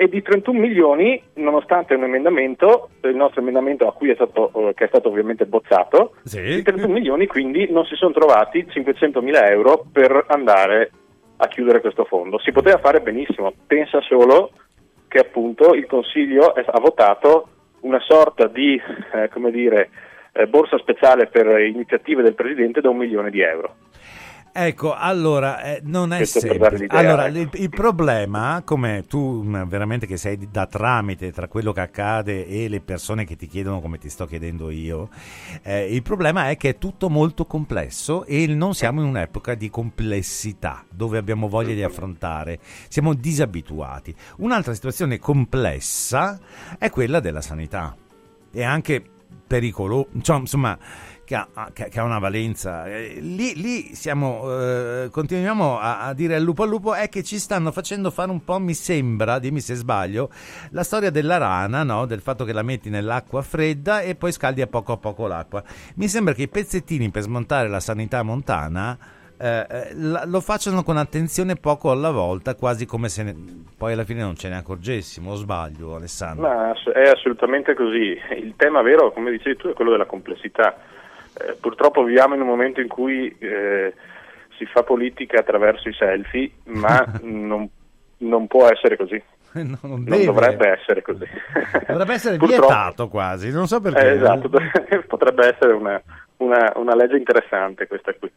E 0.00 0.08
di 0.08 0.22
31 0.22 0.58
milioni, 0.58 1.22
nonostante 1.34 1.92
un 1.92 2.04
emendamento, 2.04 2.88
il 3.02 3.14
nostro 3.14 3.42
emendamento 3.42 3.86
a 3.86 3.92
cui 3.92 4.08
è 4.08 4.14
stato, 4.14 4.50
eh, 4.54 4.72
che 4.72 4.84
è 4.84 4.88
stato 4.88 5.10
ovviamente 5.10 5.44
bocciato, 5.44 6.14
Sì. 6.24 6.40
di 6.40 6.62
31 6.62 6.90
milioni 6.90 7.26
quindi 7.26 7.70
non 7.70 7.84
si 7.84 7.96
sono 7.96 8.14
trovati 8.14 8.66
500 8.66 9.20
mila 9.20 9.46
euro 9.50 9.84
per 9.92 10.24
andare 10.28 10.90
a 11.36 11.46
chiudere 11.48 11.82
questo 11.82 12.06
fondo. 12.06 12.38
Si 12.38 12.50
poteva 12.50 12.78
fare 12.78 13.02
benissimo, 13.02 13.52
pensa 13.66 14.00
solo 14.00 14.52
che 15.06 15.18
appunto 15.18 15.74
il 15.74 15.84
Consiglio 15.84 16.46
ha 16.46 16.80
votato 16.80 17.48
una 17.80 18.00
sorta 18.00 18.46
di, 18.46 18.80
eh, 19.12 19.28
come 19.28 19.50
dire, 19.50 19.90
eh, 20.32 20.46
borsa 20.46 20.78
speciale 20.78 21.26
per 21.26 21.60
iniziative 21.60 22.22
del 22.22 22.34
Presidente 22.34 22.80
da 22.80 22.88
un 22.88 22.96
milione 22.96 23.28
di 23.28 23.42
euro. 23.42 23.74
Ecco, 24.52 24.94
allora, 24.94 25.62
eh, 25.62 25.80
non 25.84 26.12
è 26.12 26.24
semplice. 26.24 26.86
Allora, 26.88 27.28
ecco. 27.28 27.38
il, 27.38 27.62
il 27.62 27.68
problema, 27.68 28.62
come 28.64 29.04
tu 29.06 29.42
mh, 29.42 29.68
veramente 29.68 30.06
che 30.06 30.16
sei 30.16 30.48
da 30.50 30.66
tramite 30.66 31.30
tra 31.30 31.46
quello 31.46 31.72
che 31.72 31.80
accade 31.80 32.46
e 32.46 32.68
le 32.68 32.80
persone 32.80 33.24
che 33.24 33.36
ti 33.36 33.46
chiedono 33.46 33.80
come 33.80 33.98
ti 33.98 34.08
sto 34.08 34.26
chiedendo 34.26 34.70
io, 34.70 35.08
eh, 35.62 35.94
il 35.94 36.02
problema 36.02 36.50
è 36.50 36.56
che 36.56 36.70
è 36.70 36.78
tutto 36.78 37.08
molto 37.08 37.46
complesso 37.46 38.24
e 38.24 38.46
non 38.48 38.74
siamo 38.74 39.00
in 39.02 39.06
un'epoca 39.06 39.54
di 39.54 39.70
complessità 39.70 40.84
dove 40.88 41.18
abbiamo 41.18 41.48
voglia 41.48 41.74
di 41.74 41.82
affrontare, 41.82 42.58
siamo 42.88 43.14
disabituati. 43.14 44.14
Un'altra 44.38 44.74
situazione 44.74 45.18
complessa 45.18 46.38
è 46.76 46.90
quella 46.90 47.20
della 47.20 47.40
sanità 47.40 47.96
e 48.52 48.62
anche 48.64 49.02
pericolosa, 49.46 50.08
insomma, 50.36 50.78
che 51.30 51.36
ha, 51.36 51.70
che, 51.72 51.88
che 51.88 52.00
ha 52.00 52.02
una 52.02 52.18
valenza. 52.18 52.86
Eh, 52.86 53.18
lì, 53.20 53.54
lì 53.54 53.94
siamo, 53.94 54.50
eh, 54.50 55.08
continuiamo 55.12 55.78
a, 55.78 56.06
a, 56.06 56.12
dire 56.12 56.34
al 56.34 56.42
lupo 56.42 56.64
al 56.64 56.68
lupo, 56.68 56.92
è 56.92 57.08
che 57.08 57.22
ci 57.22 57.38
stanno 57.38 57.70
facendo 57.70 58.10
fare 58.10 58.32
un 58.32 58.42
po', 58.42 58.58
mi 58.58 58.74
sembra, 58.74 59.38
dimmi 59.38 59.60
se 59.60 59.76
sbaglio, 59.76 60.30
la 60.72 60.82
storia 60.82 61.10
della 61.10 61.36
rana, 61.36 61.84
no? 61.84 62.04
del 62.06 62.20
fatto 62.20 62.44
che 62.44 62.52
la 62.52 62.62
metti 62.62 62.90
nell'acqua 62.90 63.42
fredda 63.42 64.00
e 64.00 64.16
poi 64.16 64.32
scaldi 64.32 64.60
a 64.60 64.66
poco 64.66 64.90
a 64.90 64.96
poco 64.96 65.28
l'acqua. 65.28 65.62
Mi 65.94 66.08
sembra 66.08 66.34
che 66.34 66.42
i 66.42 66.48
pezzettini 66.48 67.10
per 67.10 67.22
smontare 67.22 67.68
la 67.68 67.80
sanità 67.80 68.24
montana 68.24 68.98
eh, 69.38 69.66
eh 69.70 69.94
lo 69.94 70.40
facciano 70.40 70.82
con 70.82 70.96
attenzione 70.96 71.54
poco 71.54 71.92
alla 71.92 72.10
volta, 72.10 72.56
quasi 72.56 72.86
come 72.86 73.08
se 73.08 73.22
ne... 73.22 73.36
poi 73.78 73.92
alla 73.92 74.04
fine 74.04 74.22
non 74.22 74.34
ce 74.34 74.48
ne 74.48 74.56
accorgessimo, 74.56 75.30
o 75.30 75.34
sbaglio 75.36 75.94
Alessandro? 75.94 76.48
Ma 76.48 76.72
è 76.92 77.08
assolutamente 77.08 77.74
così. 77.74 78.18
Il 78.36 78.54
tema 78.56 78.82
vero, 78.82 79.12
come 79.12 79.30
dicevi 79.30 79.56
tu, 79.56 79.68
è 79.68 79.74
quello 79.74 79.92
della 79.92 80.06
complessità. 80.06 80.98
Eh, 81.40 81.56
purtroppo 81.60 82.02
viviamo 82.02 82.34
in 82.34 82.40
un 82.40 82.46
momento 82.46 82.80
in 82.80 82.88
cui 82.88 83.34
eh, 83.38 83.94
si 84.56 84.66
fa 84.66 84.82
politica 84.82 85.40
attraverso 85.40 85.88
i 85.88 85.94
selfie, 85.94 86.50
ma 86.64 87.04
non, 87.22 87.68
non 88.18 88.46
può 88.46 88.68
essere 88.68 88.96
così. 88.96 89.22
No, 89.52 89.78
non, 89.82 90.04
non 90.06 90.24
dovrebbe 90.24 90.68
essere 90.68 91.02
così. 91.02 91.26
Dovrebbe 91.86 92.12
essere 92.12 92.36
vietato 92.44 93.08
quasi, 93.08 93.50
non 93.50 93.66
so 93.66 93.80
perché. 93.80 94.00
Eh, 94.00 94.14
esatto, 94.16 94.48
potrebbe 95.08 95.48
essere 95.48 95.72
una, 95.72 96.00
una, 96.36 96.72
una 96.76 96.94
legge 96.94 97.16
interessante 97.16 97.86
questa 97.86 98.12
qui. 98.14 98.30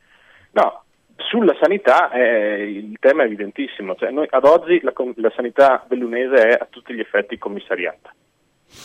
No, 0.51 0.83
sulla 1.17 1.55
sanità 1.59 2.11
eh, 2.11 2.63
il 2.63 2.97
tema 2.99 3.23
è 3.23 3.25
evidentissimo, 3.25 3.95
cioè, 3.95 4.11
noi, 4.11 4.27
ad 4.29 4.45
oggi 4.45 4.79
la, 4.81 4.93
la, 5.15 5.31
sanità 5.35 5.83
bellunese 5.87 6.35
è 6.35 6.57
a 6.59 6.67
tutti 6.69 6.93
gli 6.93 6.99
effetti 6.99 7.37
commissariata, 7.37 8.13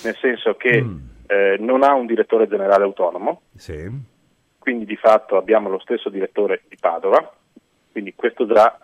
nel 0.04 0.16
senso 0.16 0.54
che 0.54 0.82
mm. 0.82 0.98
Eh, 1.28 1.56
non 1.61 1.85
ha 1.85 1.94
un 1.94 2.06
direttore 2.06 2.49
generale 2.49 2.82
autonomo, 2.82 3.42
sì. 3.54 3.88
quindi 4.58 4.85
di 4.85 4.97
fatto 4.97 5.37
abbiamo 5.37 5.68
lo 5.68 5.78
stesso 5.78 6.08
direttore 6.08 6.62
di 6.68 6.76
Padova, 6.80 7.32
quindi 7.92 8.14
questo 8.14 8.47
già 8.47 8.76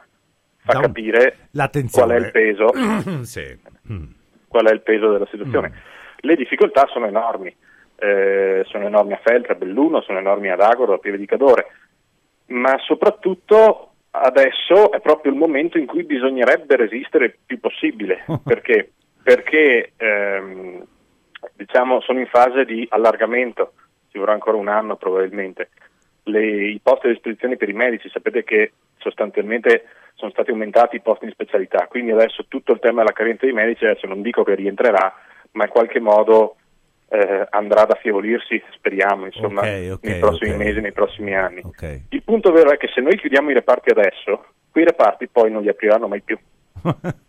fa 0.58 0.76
un... 0.76 0.82
capire 0.82 1.48
qual 1.90 2.10
è 2.10 2.16
il 2.16 2.30
peso, 2.30 2.70
sì. 3.24 3.58
mm. 3.92 4.04
qual 4.46 4.66
è 4.66 4.72
il 4.72 4.82
peso 4.82 5.10
della 5.10 5.26
situazione. 5.30 5.70
Mm. 5.70 5.92
Le 6.18 6.36
difficoltà 6.36 6.86
sono 6.86 7.06
enormi, 7.06 7.54
eh, 7.96 8.62
sono 8.66 8.86
enormi 8.86 9.12
a 9.12 9.20
Feltre, 9.22 9.54
a 9.54 9.56
Belluno, 9.56 10.00
sono 10.02 10.18
enormi 10.18 10.50
ad 10.50 10.60
Agoro, 10.60 10.94
a 10.94 10.98
Pieve 10.98 11.18
di 11.18 11.26
Cadore 11.26 11.66
ma 12.46 12.76
soprattutto 12.78 13.92
adesso 14.10 14.92
è 14.92 15.00
proprio 15.00 15.32
il 15.32 15.38
momento 15.38 15.78
in 15.78 15.86
cui 15.86 16.04
bisognerebbe 16.04 16.76
resistere 16.76 17.26
il 17.26 17.34
più 17.44 17.58
possibile. 17.58 18.24
Perché? 18.44 18.92
Perché 19.22 19.92
ehm, 19.96 20.86
diciamo, 21.54 22.00
sono 22.00 22.20
in 22.20 22.26
fase 22.26 22.64
di 22.64 22.86
allargamento, 22.90 23.72
ci 24.10 24.18
vorrà 24.18 24.32
ancora 24.32 24.56
un 24.56 24.68
anno 24.68 24.96
probabilmente. 24.96 25.70
Le, 26.24 26.68
I 26.68 26.80
posti 26.82 27.06
a 27.06 27.10
disposizione 27.10 27.56
per 27.56 27.68
i 27.68 27.74
medici, 27.74 28.08
sapete 28.08 28.44
che 28.44 28.72
sostanzialmente 28.98 29.84
sono 30.14 30.30
stati 30.30 30.50
aumentati 30.50 30.96
i 30.96 31.00
posti 31.00 31.24
in 31.24 31.32
specialità, 31.32 31.86
quindi 31.88 32.12
adesso 32.12 32.46
tutto 32.48 32.72
il 32.72 32.78
tema 32.78 33.02
della 33.02 33.12
carenza 33.12 33.44
dei 33.44 33.54
medici, 33.54 33.84
adesso 33.84 34.06
non 34.06 34.22
dico 34.22 34.42
che 34.42 34.54
rientrerà, 34.54 35.12
ma 35.52 35.64
in 35.64 35.70
qualche 35.70 36.00
modo 36.00 36.56
eh, 37.08 37.46
andrà 37.50 37.82
ad 37.82 37.90
affievolirsi, 37.90 38.62
speriamo, 38.72 39.26
insomma, 39.26 39.60
okay, 39.60 39.90
okay, 39.90 40.10
nei 40.10 40.20
prossimi 40.20 40.54
okay. 40.54 40.66
mesi, 40.66 40.80
nei 40.80 40.92
prossimi 40.92 41.34
anni. 41.34 41.62
Il 42.10 42.22
punto 42.22 42.52
vero 42.52 42.70
è 42.70 42.76
che 42.76 42.88
se 42.94 43.00
noi 43.00 43.16
chiudiamo 43.16 43.50
i 43.50 43.54
reparti 43.54 43.90
adesso, 43.90 44.46
quei 44.70 44.84
reparti 44.84 45.28
poi 45.28 45.50
non 45.50 45.62
li 45.62 45.68
apriranno 45.68 46.08
mai 46.08 46.22
più. 46.22 46.38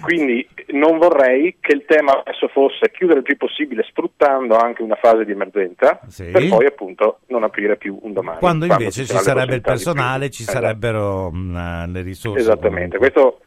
Quindi 0.00 0.46
non 0.72 0.98
vorrei 0.98 1.56
che 1.60 1.72
il 1.72 1.84
tema 1.86 2.22
adesso 2.24 2.48
fosse 2.48 2.90
chiudere 2.90 3.20
il 3.20 3.24
più 3.24 3.36
possibile 3.36 3.84
sfruttando 3.88 4.56
anche 4.56 4.82
una 4.82 4.96
fase 4.96 5.24
di 5.24 5.32
emergenza 5.32 6.00
sì. 6.08 6.24
per 6.24 6.46
poi 6.48 6.66
appunto 6.66 7.20
non 7.28 7.42
aprire 7.42 7.76
più 7.76 7.98
un 8.02 8.12
domani. 8.12 8.38
Quando 8.38 8.66
invece 8.66 9.04
ci 9.04 9.16
sarebbe 9.16 9.56
il 9.56 9.60
personale, 9.60 10.30
ci 10.30 10.42
esatto. 10.42 10.58
sarebbero 10.58 11.30
mh, 11.30 11.38
mm, 11.38 11.92
le 11.92 12.02
risorse. 12.02 12.40
Esattamente, 12.40 12.98
questo 12.98 13.40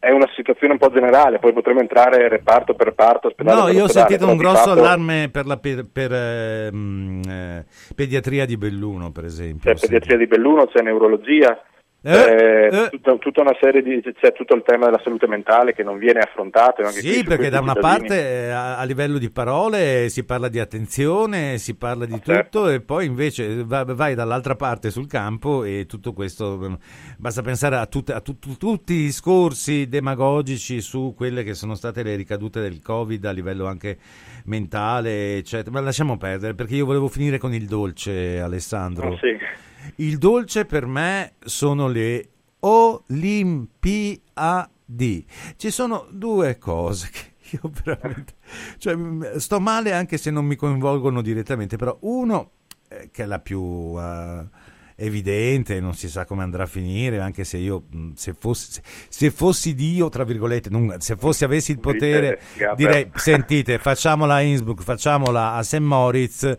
è 0.00 0.10
una 0.10 0.28
situazione 0.36 0.74
un 0.74 0.78
po' 0.78 0.90
generale, 0.90 1.40
poi 1.40 1.52
potremo 1.52 1.80
entrare 1.80 2.28
reparto 2.28 2.74
per 2.74 2.86
reparto. 2.86 3.32
No, 3.38 3.68
io 3.68 3.84
ho 3.84 3.88
sentito 3.88 4.28
un 4.28 4.36
grosso 4.36 4.68
fatto... 4.68 4.80
allarme 4.80 5.28
per 5.30 5.46
la 5.46 5.56
per, 5.56 5.86
per, 5.92 6.12
eh, 6.12 6.70
eh, 7.28 7.64
pediatria 7.96 8.46
di 8.46 8.56
Belluno, 8.56 9.10
per 9.10 9.24
esempio. 9.24 9.72
C'è 9.72 9.80
pediatria 9.80 10.16
di 10.16 10.26
Belluno, 10.26 10.66
c'è 10.66 10.82
neurologia, 10.82 11.60
eh, 12.00 12.12
eh, 12.12 12.66
eh. 12.66 12.88
Tutta, 12.90 13.16
tutta, 13.16 13.40
una 13.40 13.56
serie 13.60 13.82
di 13.82 14.00
c'è 14.00 14.32
tutto 14.32 14.54
il 14.54 14.62
tema 14.64 14.84
della 14.84 15.00
salute 15.02 15.26
mentale 15.26 15.74
che 15.74 15.82
non 15.82 15.98
viene 15.98 16.20
affrontato 16.20 16.86
sì 16.90 17.24
perché 17.24 17.50
da 17.50 17.58
una 17.58 17.74
cittadini. 17.74 18.06
parte 18.06 18.50
a, 18.52 18.78
a, 18.78 18.84
livello 18.84 19.18
di 19.18 19.28
parole 19.30 20.08
si 20.08 20.24
parla 20.24 20.46
di 20.46 20.60
attenzione 20.60 21.58
si 21.58 21.76
parla 21.76 22.06
di 22.06 22.20
certo. 22.22 22.60
tutto 22.60 22.68
e 22.68 22.80
poi 22.82 23.06
invece 23.06 23.64
va, 23.64 23.82
vai 23.82 24.14
dall'altra 24.14 24.54
parte 24.54 24.90
sul 24.90 25.08
campo 25.08 25.64
e 25.64 25.86
tutto 25.88 26.12
questo 26.12 26.56
mm, 26.56 26.74
basta 27.18 27.42
pensare 27.42 27.74
a, 27.74 27.86
tut, 27.86 28.10
a 28.10 28.20
tut, 28.20 28.56
tutti 28.58 28.92
i 28.92 29.06
discorsi 29.06 29.88
demagogici 29.88 30.80
su 30.80 31.14
quelle 31.16 31.42
che 31.42 31.54
sono 31.54 31.74
state 31.74 32.04
le 32.04 32.14
ricadute 32.14 32.60
del 32.60 32.80
covid 32.80 33.24
a 33.24 33.32
livello 33.32 33.66
anche 33.66 33.98
mentale 34.44 35.38
eccetera 35.38 35.72
ma 35.72 35.80
lasciamo 35.80 36.16
perdere 36.16 36.54
perché 36.54 36.76
io 36.76 36.86
volevo 36.86 37.08
finire 37.08 37.38
con 37.38 37.52
il 37.52 37.66
dolce 37.66 38.38
Alessandro 38.38 39.08
oh, 39.08 39.16
sì. 39.16 39.66
Il 39.96 40.18
dolce 40.18 40.64
per 40.64 40.86
me 40.86 41.34
sono 41.44 41.88
le 41.88 42.28
Olimpiadi. 42.60 44.26
Ci 45.56 45.70
sono 45.70 46.06
due 46.10 46.58
cose 46.58 47.08
che 47.10 47.34
io 47.56 47.70
veramente... 47.84 48.34
Cioè, 48.78 49.38
sto 49.38 49.60
male 49.60 49.92
anche 49.92 50.18
se 50.18 50.30
non 50.30 50.44
mi 50.44 50.56
coinvolgono 50.56 51.22
direttamente, 51.22 51.76
però 51.76 51.96
uno, 52.00 52.50
eh, 52.88 53.10
che 53.12 53.22
è 53.22 53.26
la 53.26 53.38
più... 53.38 53.60
Uh, 53.60 54.46
evidente, 55.00 55.78
non 55.78 55.94
si 55.94 56.08
sa 56.08 56.24
come 56.24 56.42
andrà 56.42 56.64
a 56.64 56.66
finire, 56.66 57.20
anche 57.20 57.44
se 57.44 57.56
io, 57.56 57.84
se 58.14 58.34
fossi, 58.36 58.80
se 59.08 59.30
fossi 59.30 59.74
Dio, 59.74 60.08
tra 60.08 60.24
virgolette, 60.24 60.70
non, 60.70 60.96
se 60.98 61.16
fossi, 61.16 61.44
avessi 61.44 61.70
il 61.70 61.78
potere, 61.78 62.40
direi, 62.74 63.08
sentite, 63.14 63.78
facciamola 63.78 64.34
a 64.34 64.40
Innsbruck, 64.40 64.82
facciamola 64.82 65.52
a 65.54 65.62
St. 65.62 65.78
Moritz, 65.78 66.56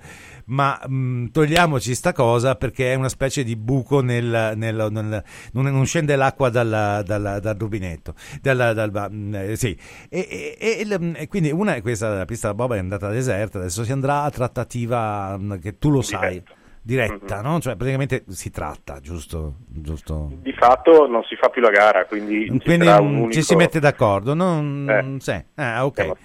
ma 0.50 0.80
mh, 0.86 0.94
mm, 0.94 1.26
togliamoci 1.28 1.96
sta 1.96 2.14
cosa 2.14 2.56
perché 2.56 2.94
è 2.94 2.96
una 2.96 3.10
specie 3.10 3.44
di 3.44 3.56
buco 3.56 4.02
nel, 4.02 4.54
nel, 4.56 4.88
nel 4.92 5.24
non, 5.54 5.66
non, 5.66 5.86
scende 5.86 6.16
l'acqua 6.16 6.50
dal, 6.50 7.04
dal, 7.06 7.40
dal 7.42 7.56
rubinetto 7.58 8.14
dal, 8.42 8.74
dal, 8.74 8.92
mh, 8.92 9.16
mm, 9.16 9.36
eh, 9.36 9.56
sì. 9.56 9.78
e, 10.10 10.58
e, 10.60 10.88
e, 10.90 11.14
e, 11.16 11.28
quindi 11.28 11.52
una 11.52 11.76
è 11.76 11.82
questa 11.82 12.10
la 12.10 12.26
pista 12.26 12.48
da 12.48 12.54
Boba 12.54 12.76
è 12.76 12.80
andata 12.80 13.10
deserta 13.10 13.60
adesso 13.60 13.84
si 13.84 13.92
andrà 13.92 14.24
a 14.24 14.30
trattativa 14.30 15.38
mh, 15.38 15.44
mm, 15.44 15.60
che 15.60 15.78
tu 15.78 15.90
lo 15.90 16.02
sai 16.02 16.42
diretta, 16.82 17.36
mm-hmm. 17.42 17.46
no? 17.46 17.60
Cioè 17.60 17.76
praticamente 17.76 18.24
si 18.30 18.50
tratta, 18.50 19.00
giusto? 19.00 19.58
giusto? 19.68 20.32
Di 20.42 20.54
fatto 20.54 21.08
non 21.08 21.24
si 21.24 21.36
fa 21.36 21.50
più 21.50 21.62
la 21.62 21.70
gara, 21.70 22.06
quindi, 22.06 22.48
quindi 22.64 22.88
ci, 22.88 22.92
unico... 22.92 23.32
ci, 23.32 23.42
si 23.44 23.56
mette 23.56 23.80
d'accordo, 23.80 24.34
non... 24.34 24.88
eh. 24.90 25.22
Sì. 25.22 25.44
Ah, 25.56 25.86
ok. 25.86 26.16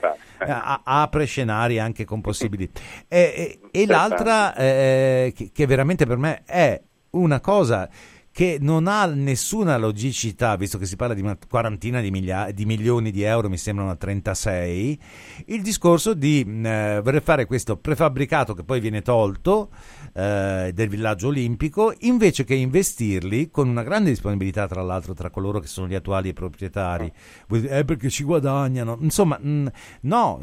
Eh. 0.47 0.81
apre 0.85 1.25
scenari 1.25 1.79
anche 1.79 2.05
con 2.05 2.21
possibili. 2.21 2.71
E, 3.09 3.61
e, 3.71 3.81
e 3.81 3.87
l'altra, 3.87 4.55
eh, 4.55 5.33
che, 5.35 5.51
che 5.53 5.67
veramente 5.67 6.07
per 6.07 6.17
me 6.17 6.43
è 6.45 6.81
una 7.11 7.41
cosa 7.41 7.89
che 8.35 8.59
non 8.61 8.89
ha 8.89 9.07
nessuna 9.07 9.77
logicità, 9.77 10.57
visto 10.57 10.77
che 10.77 10.87
si 10.87 10.97
parla 10.97 11.15
di 11.15 11.21
una 11.21 11.39
quarantina 11.49 12.01
di, 12.01 12.11
miglia- 12.11 12.51
di 12.51 12.65
milioni 12.65 13.13
di 13.13 13.23
euro, 13.23 13.49
mi 13.49 13.57
sembrano 13.57 13.97
36, 13.97 14.99
il 15.47 15.63
discorso 15.63 16.15
di 16.15 16.41
eh, 16.41 17.01
voler 17.01 17.23
fare 17.23 17.47
questo 17.47 17.77
prefabbricato 17.77 18.53
che 18.55 18.65
poi 18.65 18.81
viene 18.81 19.03
tolto 19.03 19.71
eh, 20.15 20.73
del 20.75 20.89
villaggio 20.89 21.29
olimpico, 21.29 21.95
invece 22.01 22.43
che 22.43 22.57
investirli 22.57 23.51
con 23.51 23.69
una 23.69 23.85
grande 23.85 24.11
disponibilità, 24.11 24.67
tra 24.67 24.83
l'altro, 24.83 25.15
tra 25.15 25.31
coloro 25.31 25.61
che 25.61 25.69
sono 25.69 25.87
gli 25.87 25.95
attuali 25.95 26.33
proprietari, 26.33 27.13
eh, 27.51 27.85
perché 27.85 28.11
ci 28.11 28.25
guadagnano, 28.25 28.99
insomma, 29.01 29.39
mh, 29.39 29.71
no, 30.01 30.41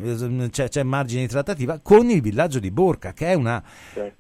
c'è, 0.50 0.70
c'è, 0.70 0.84
margine 0.84 1.24
di 1.24 1.28
trattativa 1.28 1.80
con 1.84 2.10
il 2.10 2.22
villaggio 2.22 2.60
di 2.60 2.72
Borca, 2.72 3.12
che 3.12 3.28
è 3.28 3.34
una, 3.34 3.62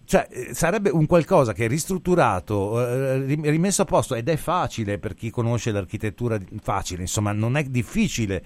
cioè, 0.03 0.27
eh, 0.29 0.53
sarebbe 0.53 0.89
un 0.89 1.05
qualcosa 1.05 1.53
che 1.53 1.63
è 1.63 1.67
ristrutturato, 1.69 2.85
eh, 2.85 3.59
messo 3.61 3.83
a 3.83 3.85
posto 3.85 4.15
ed 4.15 4.27
è 4.27 4.35
facile 4.35 4.99
per 4.99 5.13
chi 5.13 5.29
conosce 5.29 5.71
l'architettura, 5.71 6.37
facile, 6.61 7.01
insomma, 7.01 7.31
non 7.31 7.55
è 7.55 7.63
difficile. 7.63 8.43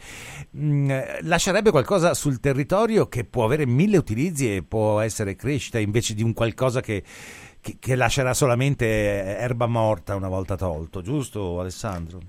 Mm, 0.57 0.91
lascerebbe 1.21 1.71
qualcosa 1.71 2.13
sul 2.13 2.39
territorio 2.39 3.07
che 3.07 3.23
può 3.23 3.45
avere 3.45 3.65
mille 3.65 3.97
utilizzi 3.97 4.55
e 4.55 4.63
può 4.63 4.99
essere 4.99 5.35
crescita 5.35 5.79
invece 5.79 6.13
di 6.13 6.21
un 6.21 6.33
qualcosa 6.33 6.81
che, 6.81 7.03
che, 7.59 7.77
che 7.79 7.95
lascerà 7.95 8.33
solamente 8.33 8.85
erba 8.85 9.65
morta 9.65 10.15
una 10.15 10.29
volta 10.29 10.55
tolto, 10.55 11.01
giusto 11.01 11.59
Alessandro? 11.59 12.19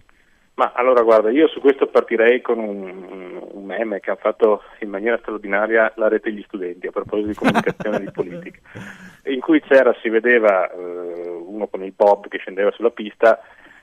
Ma 0.57 0.73
allora 0.75 1.03
guarda, 1.03 1.31
io 1.31 1.49
su 1.49 1.61
questo 1.61 1.87
partirei 1.87 2.41
con 2.41 2.59
un, 2.59 3.47
un, 3.53 3.65
meme 3.65 4.01
che 4.01 4.11
ha 4.11 4.17
fatto 4.17 4.63
in 4.81 4.89
maniera 4.89 5.19
straordinaria 5.19 5.93
la 5.97 6.09
rete 6.09 6.31
degli 6.31 6.43
studenti 6.47 6.87
a 6.87 6.93
proposito 6.93 7.29
di 7.29 7.35
comunicazione 7.35 7.97
e 7.97 8.01
di 8.01 8.11
politica, 8.11 8.59
in 9.29 9.41
cui 9.41 9.61
c'era, 9.61 9.95
si 10.01 10.09
vedeva 10.09 10.71
eh, 10.71 11.29
uno 11.47 11.67
con 11.67 11.83
il 11.83 11.93
bob 11.93 12.29
che 12.29 12.39
scendeva 12.39 12.71
sulla 12.71 12.91
pista 12.91 13.39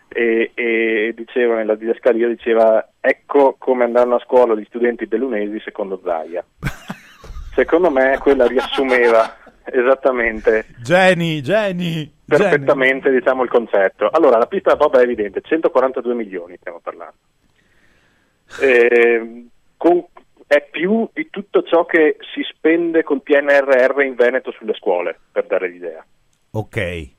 e, 0.08 0.52
e 0.56 1.14
diceva 1.16 1.56
nella 1.56 1.76
didascalia 1.76 2.28
diceva 2.28 2.88
ecco 3.00 3.56
come 3.60 3.84
andranno 3.84 4.16
a 4.16 4.24
scuola 4.26 4.56
gli 4.56 4.66
studenti 4.66 5.06
bellunesi 5.06 5.60
secondo 5.60 6.02
Zaia. 6.04 6.44
Secondo 7.54 7.92
me 7.92 8.18
quella 8.18 8.48
riassumeva 8.48 9.38
esattamente. 9.66 10.66
Geni, 10.82 11.40
geni. 11.44 12.13
Perfettamente, 12.26 13.10
geni. 13.10 13.20
diciamo, 13.20 13.44
il 13.44 13.50
concetto. 13.50 14.10
Allora, 14.10 14.38
la 14.38 14.48
pista 14.48 14.72
da 14.72 14.78
bob 14.78 14.98
è 14.98 15.02
evidente, 15.02 15.42
142 15.42 16.14
milioni 16.14 16.58
stiamo 16.58 16.80
parlando. 16.80 17.18
Eh, 18.62 19.48
con, 19.78 20.06
è 20.48 20.68
più 20.70 21.10
di 21.14 21.30
tutto 21.30 21.64
ciò 21.64 21.86
che 21.86 22.18
si 22.34 22.42
spende 22.44 23.04
col 23.04 23.22
PNRR 23.22 24.02
in 24.04 24.16
Veneto 24.16 24.52
sulle 24.52 24.74
scuole, 24.74 25.20
per 25.32 25.46
dare 25.46 25.68
l'idea. 25.68 26.06
Ok. 26.52 27.12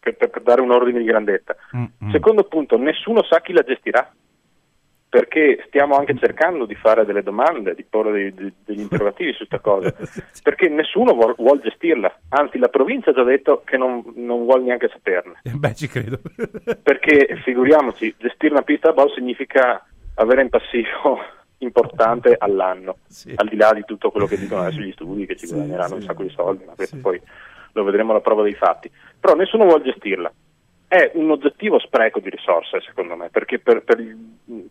Per, 0.00 0.16
per 0.16 0.42
dare 0.42 0.60
un 0.60 0.70
ordine 0.70 0.98
di 0.98 1.04
grandezza. 1.04 1.56
Mm-hmm. 1.74 2.12
Secondo 2.12 2.44
punto, 2.44 2.76
nessuno 2.76 3.22
sa 3.22 3.40
chi 3.40 3.52
la 3.52 3.62
gestirà 3.62 4.12
perché 5.14 5.62
stiamo 5.68 5.94
anche 5.94 6.16
cercando 6.16 6.66
di 6.66 6.74
fare 6.74 7.04
delle 7.04 7.22
domande, 7.22 7.76
di 7.76 7.84
porre 7.88 8.10
dei, 8.10 8.34
dei, 8.34 8.52
degli 8.64 8.80
interrogativi 8.82 9.30
su 9.30 9.46
questa 9.46 9.60
cosa, 9.60 9.94
perché 10.42 10.68
nessuno 10.68 11.12
vuole 11.14 11.34
vuol 11.36 11.60
gestirla, 11.60 12.12
anzi 12.30 12.58
la 12.58 12.66
provincia 12.66 13.10
ha 13.10 13.14
già 13.14 13.22
detto 13.22 13.62
che 13.64 13.76
non, 13.76 14.02
non 14.16 14.42
vuole 14.42 14.64
neanche 14.64 14.88
saperne. 14.88 15.34
Beh, 15.44 15.74
ci 15.76 15.86
credo. 15.86 16.18
perché 16.82 17.38
figuriamoci, 17.44 18.12
gestire 18.18 18.54
una 18.54 18.62
pista 18.62 18.88
da 18.88 18.94
ball 18.94 19.14
significa 19.14 19.86
avere 20.16 20.42
in 20.42 20.48
passivo 20.48 21.20
importante 21.58 22.34
all'anno, 22.36 22.96
sì. 23.06 23.34
al 23.36 23.46
di 23.46 23.54
là 23.54 23.72
di 23.72 23.84
tutto 23.84 24.10
quello 24.10 24.26
che 24.26 24.36
dicono 24.36 24.62
adesso 24.62 24.80
gli 24.80 24.90
studi, 24.90 25.26
che 25.26 25.36
ci 25.36 25.46
sì, 25.46 25.54
guadagneranno 25.54 25.90
sì. 25.90 25.94
un 25.94 26.02
sacco 26.02 26.22
di 26.24 26.30
soldi, 26.30 26.64
ma 26.64 26.72
questo 26.74 26.96
poi 26.96 27.22
lo 27.70 27.84
vedremo 27.84 28.10
alla 28.10 28.20
prova 28.20 28.42
dei 28.42 28.54
fatti. 28.54 28.90
Però 29.20 29.36
nessuno 29.36 29.64
vuole 29.64 29.84
gestirla 29.84 30.32
è 30.94 31.10
un 31.14 31.28
oggettivo 31.30 31.80
spreco 31.80 32.20
di 32.20 32.30
risorse, 32.30 32.80
secondo 32.86 33.16
me, 33.16 33.28
perché 33.28 33.58
per, 33.58 33.82
per, 33.82 33.98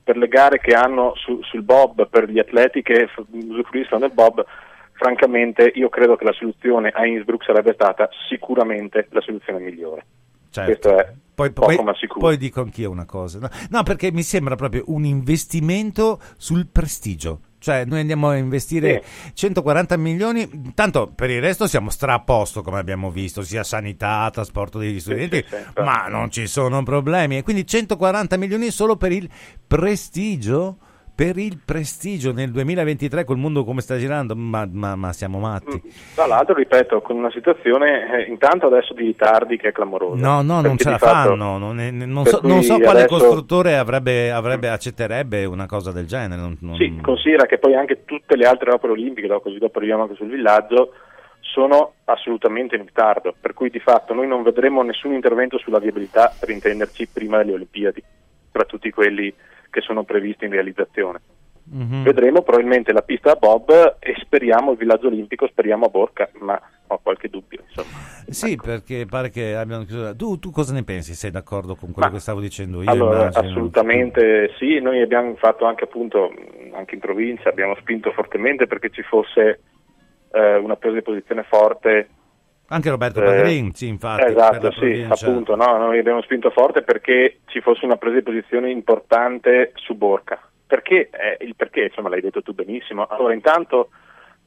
per 0.02 0.16
le 0.16 0.28
gare 0.30 0.60
che 0.60 0.74
hanno 0.74 1.14
su, 1.16 1.42
sul 1.42 1.64
Bob, 1.64 2.08
per 2.08 2.30
gli 2.30 2.40
atleti 2.40 2.82
che 2.82 3.10
usufruiscono 3.30 4.00
del 4.00 4.14
Bob, 4.14 4.46
francamente 4.94 5.70
io 5.76 5.90
credo 5.90 6.16
che 6.16 6.24
la 6.24 6.32
soluzione 6.32 6.92
a 6.94 7.06
Innsbruck 7.06 7.44
sarebbe 7.44 7.74
stata 7.74 8.08
sicuramente 8.30 9.08
la 9.10 9.20
soluzione 9.20 9.60
migliore. 9.60 10.06
Certo. 10.50 10.72
Questo 10.72 10.98
è 10.98 11.14
poi, 11.36 11.52
poi, 11.52 11.78
poi, 12.20 12.38
dico 12.38 12.62
anch'io 12.62 12.92
una 12.92 13.06
cosa, 13.06 13.40
no? 13.40 13.50
no, 13.72 13.84
perché 13.84 14.12
mi 14.12 14.22
sembra 14.22 14.56
proprio 14.56 14.84
un 14.88 15.04
investimento 15.04 16.20
sul 16.38 16.68
prestigio. 16.72 17.40
Cioè, 17.64 17.86
noi 17.86 18.02
andiamo 18.02 18.28
a 18.28 18.36
investire 18.36 19.02
sì. 19.06 19.32
140 19.36 19.96
milioni, 19.96 20.74
tanto 20.76 21.08
per 21.08 21.30
il 21.30 21.40
resto 21.40 21.66
siamo 21.66 21.90
stra 21.92 22.16
a 22.16 22.20
posto, 22.20 22.62
come 22.62 22.78
abbiamo 22.78 23.10
visto, 23.10 23.42
sia 23.42 23.64
sanità, 23.64 24.30
trasporto 24.34 24.80
degli 24.80 25.00
studenti, 25.00 25.38
sì, 25.48 25.56
sì, 25.56 25.82
ma 25.82 26.08
non 26.10 26.30
ci 26.30 26.46
sono 26.46 26.84
problemi. 26.84 27.38
E 27.38 27.42
quindi 27.42 27.66
140 27.66 28.36
milioni 28.36 28.70
solo 28.70 28.98
per 28.98 29.14
il 29.14 29.30
prestigio? 29.66 30.76
Per 31.16 31.38
il 31.38 31.60
prestigio 31.64 32.34
nel 32.34 32.52
2023 32.52 33.24
col 33.24 33.38
mondo 33.38 33.64
come 33.64 33.82
sta 33.82 33.98
girando, 33.98 34.36
ma, 34.36 34.68
ma, 34.72 34.96
ma 34.96 35.14
siamo 35.14 35.40
matti. 35.40 35.76
Mm, 35.76 35.90
tra 36.16 36.26
l'altro, 36.26 36.56
ripeto, 36.56 37.02
con 37.02 37.18
una 37.18 37.30
situazione 37.32 38.26
eh, 38.26 38.30
intanto 38.30 38.66
adesso 38.68 38.94
di 38.94 39.06
ritardi 39.06 39.58
che 39.58 39.70
è 39.70 39.72
clamorosa. 39.72 40.20
No, 40.20 40.42
no, 40.42 40.62
non 40.62 40.78
ce 40.78 40.90
la 40.90 40.98
fatto, 40.98 41.30
fanno. 41.30 41.58
Non, 41.58 41.76
non, 41.76 42.26
so, 42.26 42.40
non 42.44 42.64
so, 42.64 42.80
quale 42.80 43.04
adesso... 43.04 43.18
costruttore 43.18 43.78
avrebbe, 43.78 44.32
avrebbe, 44.32 44.70
accetterebbe 44.70 45.46
una 45.46 45.68
cosa 45.68 45.92
del 45.92 46.08
genere. 46.08 46.42
Non, 46.60 46.76
sì, 46.76 46.98
considera 47.02 47.46
che 47.46 47.60
poi 47.60 47.76
anche 47.76 48.06
tutte 48.06 48.36
le 48.36 48.46
altre 48.46 48.72
opere 48.72 48.94
olimpiche, 48.94 49.28
così 49.42 49.60
dopo 49.60 49.78
arriviamo 49.78 50.04
anche 50.04 50.16
sul 50.16 50.30
villaggio, 50.30 50.94
sono 51.42 51.94
assolutamente 52.06 52.76
in 52.76 52.86
ritardo, 52.86 53.36
per 53.40 53.54
cui 53.54 53.70
di 53.70 53.80
fatto 53.80 54.14
noi 54.14 54.28
non 54.28 54.42
vedremo 54.42 54.82
nessun 54.82 55.14
intervento 55.14 55.60
sulla 55.60 55.78
viabilità 55.78 56.34
per 56.40 56.50
intenderci 56.50 57.08
prima 57.14 57.38
delle 57.38 57.54
Olimpiadi, 57.54 58.04
tra 58.52 58.64
tutti 58.64 58.90
quelli 58.90 59.32
che 59.74 59.82
sono 59.82 60.04
previsti 60.04 60.46
in 60.46 60.52
realizzazione. 60.52 61.20
Mm-hmm. 61.74 62.04
Vedremo 62.04 62.42
probabilmente 62.44 62.94
la 62.94 63.02
pista 63.02 63.32
a 63.32 63.36
Bob 63.36 63.98
e 64.00 64.14
speriamo 64.20 64.72
il 64.72 64.78
villaggio 64.78 65.08
olimpico, 65.08 65.48
speriamo 65.48 65.86
a 65.86 65.90
Borca, 65.90 66.30
ma 66.40 66.62
ho 66.88 67.00
qualche 67.02 67.30
dubbio. 67.30 67.64
Insomma. 67.66 67.98
Sì, 68.28 68.52
ecco. 68.52 68.66
perché 68.66 69.06
pare 69.10 69.30
che 69.30 69.56
abbiano 69.56 69.84
chiuso. 69.86 70.16
Tu, 70.16 70.38
tu, 70.38 70.52
cosa 70.52 70.74
ne 70.74 70.84
pensi? 70.84 71.16
Sei 71.16 71.32
d'accordo 71.32 71.76
con 71.76 71.92
quello 71.92 72.10
ma, 72.10 72.14
che 72.14 72.22
stavo 72.22 72.42
dicendo 72.42 72.84
io? 72.84 72.90
Allora, 72.92 73.30
assolutamente 73.34 74.54
sì, 74.60 74.80
noi 74.80 75.02
abbiamo 75.02 75.34
fatto 75.36 75.66
anche 75.66 75.86
appunto, 75.86 76.32
anche 76.74 76.94
in 76.94 77.02
provincia, 77.02 77.50
abbiamo 77.50 77.76
spinto 77.80 78.12
fortemente 78.12 78.68
perché 78.68 78.92
ci 78.92 79.02
fosse 79.02 79.62
eh, 80.32 80.56
una 80.58 80.76
presa 80.76 80.96
di 80.98 81.02
posizione 81.02 81.44
forte 81.44 82.10
anche 82.68 82.90
Roberto 82.90 83.22
Padrin, 83.22 83.68
eh, 83.68 83.72
sì, 83.74 83.88
infatti. 83.88 84.32
Esatto, 84.32 84.72
sì, 84.72 85.06
appunto, 85.08 85.56
no? 85.56 85.78
noi 85.78 86.00
abbiamo 86.00 86.22
spinto 86.22 86.50
forte 86.50 86.82
perché 86.82 87.40
ci 87.46 87.62
fosse 87.62 87.86
una 87.86 87.98
presa 87.98 88.16
di 88.18 88.24
posizione 88.24 88.72
importante 88.72 89.74
su 89.76 89.96
Borca. 89.96 90.42
Perché? 90.66 91.10
Eh, 91.12 91.46
il 91.46 91.56
perché, 91.56 91.84
insomma, 91.84 92.10
l'hai 92.10 92.22
detto 92.22 92.42
tu 92.42 92.54
benissimo. 92.54 93.06
Allora, 93.06 93.34
intanto 93.34 93.90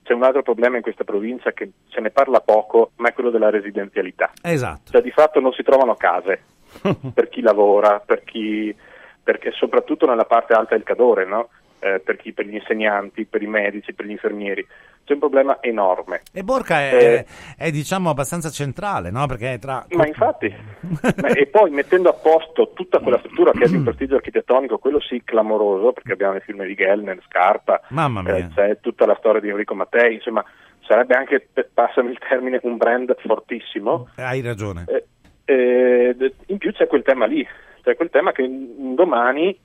c'è 0.02 0.12
un 0.12 0.22
altro 0.22 0.42
problema 0.42 0.76
in 0.76 0.82
questa 0.82 1.04
provincia 1.04 1.52
che 1.52 1.70
se 1.88 2.00
ne 2.00 2.10
parla 2.10 2.40
poco, 2.40 2.92
ma 2.96 3.08
è 3.08 3.12
quello 3.12 3.30
della 3.30 3.50
residenzialità. 3.50 4.32
Esatto. 4.42 4.92
Cioè, 4.92 5.02
di 5.02 5.10
fatto 5.10 5.40
non 5.40 5.52
si 5.52 5.62
trovano 5.62 5.94
case 5.94 6.42
per 7.12 7.28
chi 7.28 7.42
lavora, 7.42 8.00
per 8.00 8.24
chi, 8.24 8.74
perché 9.22 9.52
soprattutto 9.52 10.06
nella 10.06 10.24
parte 10.24 10.54
alta 10.54 10.74
del 10.74 10.84
Cadore, 10.84 11.26
no? 11.26 11.48
Eh, 11.78 12.00
per, 12.00 12.16
chi, 12.16 12.32
per 12.32 12.46
gli 12.46 12.54
insegnanti, 12.54 13.24
per 13.24 13.42
i 13.42 13.46
medici, 13.46 13.92
per 13.92 14.06
gli 14.06 14.10
infermieri 14.10 14.66
c'è 15.06 15.12
un 15.12 15.20
problema 15.20 15.58
enorme. 15.62 16.22
E 16.32 16.42
Borca 16.42 16.80
è, 16.80 16.94
eh, 16.94 17.26
è, 17.56 17.70
diciamo 17.70 18.10
abbastanza 18.10 18.50
centrale, 18.50 19.12
no? 19.12 19.26
Perché 19.26 19.56
tra... 19.60 19.86
Ma 19.90 20.04
infatti, 20.04 20.46
e 21.36 21.46
poi 21.46 21.70
mettendo 21.70 22.08
a 22.08 22.12
posto 22.12 22.72
tutta 22.74 22.98
quella 22.98 23.18
struttura 23.18 23.52
che 23.52 23.64
è 23.64 23.68
di 23.68 23.76
un 23.76 23.84
prestigio 23.84 24.16
architettonico, 24.16 24.78
quello 24.78 25.00
sì 25.00 25.22
clamoroso, 25.24 25.92
perché 25.92 26.12
abbiamo 26.12 26.34
i 26.34 26.40
film 26.40 26.64
di 26.64 26.74
Gellner, 26.74 27.22
Scarpa, 27.28 27.82
Mamma 27.90 28.22
mia. 28.22 28.36
Eh, 28.36 28.48
c'è 28.52 28.80
tutta 28.80 29.06
la 29.06 29.14
storia 29.20 29.40
di 29.40 29.48
Enrico 29.48 29.76
Mattei, 29.76 30.14
insomma 30.14 30.44
sarebbe 30.80 31.14
anche, 31.14 31.48
passami 31.72 32.10
il 32.10 32.18
termine, 32.18 32.58
un 32.64 32.76
brand 32.76 33.14
fortissimo. 33.20 34.08
Hai 34.16 34.40
ragione. 34.40 34.86
Eh, 34.88 35.06
eh 35.44 36.32
in 36.46 36.58
più 36.58 36.72
c'è 36.72 36.88
quel 36.88 37.04
tema 37.04 37.26
lì, 37.26 37.46
c'è 37.82 37.94
quel 37.94 38.10
tema 38.10 38.32
che 38.32 38.44
domani 38.48 39.56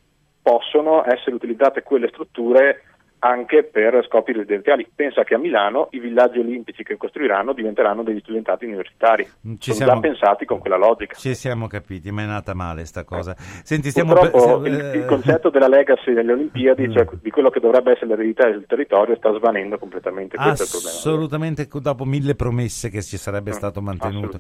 possono 0.42 1.04
essere 1.06 1.36
utilizzate 1.36 1.84
quelle 1.84 2.08
strutture 2.10 2.84
anche 3.24 3.64
per 3.64 4.04
scopi 4.08 4.32
residenziali. 4.32 4.88
Pensa 4.94 5.24
che 5.24 5.36
a 5.36 5.38
Milano 5.38 5.90
i 5.92 6.00
villaggi 6.00 6.40
olimpici 6.40 6.84
che 6.84 6.98
costruiranno 6.98 7.54
diventeranno 7.54 8.04
degli 8.04 8.20
studentati 8.20 8.66
universitari. 8.66 9.24
Ci 9.24 9.74
Sono 9.74 9.76
siamo, 9.76 9.94
già 9.94 10.00
pensati 10.00 10.46
con 10.46 10.60
quella 10.60 10.78
logica. 10.78 11.16
Ci 11.16 11.36
siamo 11.36 11.68
capiti, 11.68 12.12
ma 12.12 12.24
è 12.24 12.26
nata 12.26 12.54
male 12.54 12.86
sta 12.86 13.04
cosa. 13.04 13.36
Senti, 13.38 13.90
stiamo 13.90 14.14
Purtroppo 14.14 14.62
per... 14.62 14.72
il, 14.72 15.02
il, 15.02 15.06
concetto 15.06 15.50
della 15.50 15.68
legacy 15.68 16.14
delle 16.14 16.32
Olimpiadi, 16.32 16.92
cioè 16.92 17.08
di 17.22 17.30
quello 17.30 17.50
che 17.50 17.60
dovrebbe 17.60 17.92
essere 17.92 18.08
l'eredità 18.08 18.50
del 18.50 18.66
territorio, 18.68 19.16
sta 19.16 19.32
svanendo 19.36 19.78
completamente. 19.78 20.38
Questo 20.38 20.78
Assolutamente, 20.78 21.68
dopo 21.72 22.06
mille 22.06 22.34
promesse 22.36 22.90
che 22.90 23.04
ci 23.04 23.18
sarebbe 23.18 23.52
mm, 23.52 23.54
stato 23.54 23.82
mantenuto. 23.82 24.40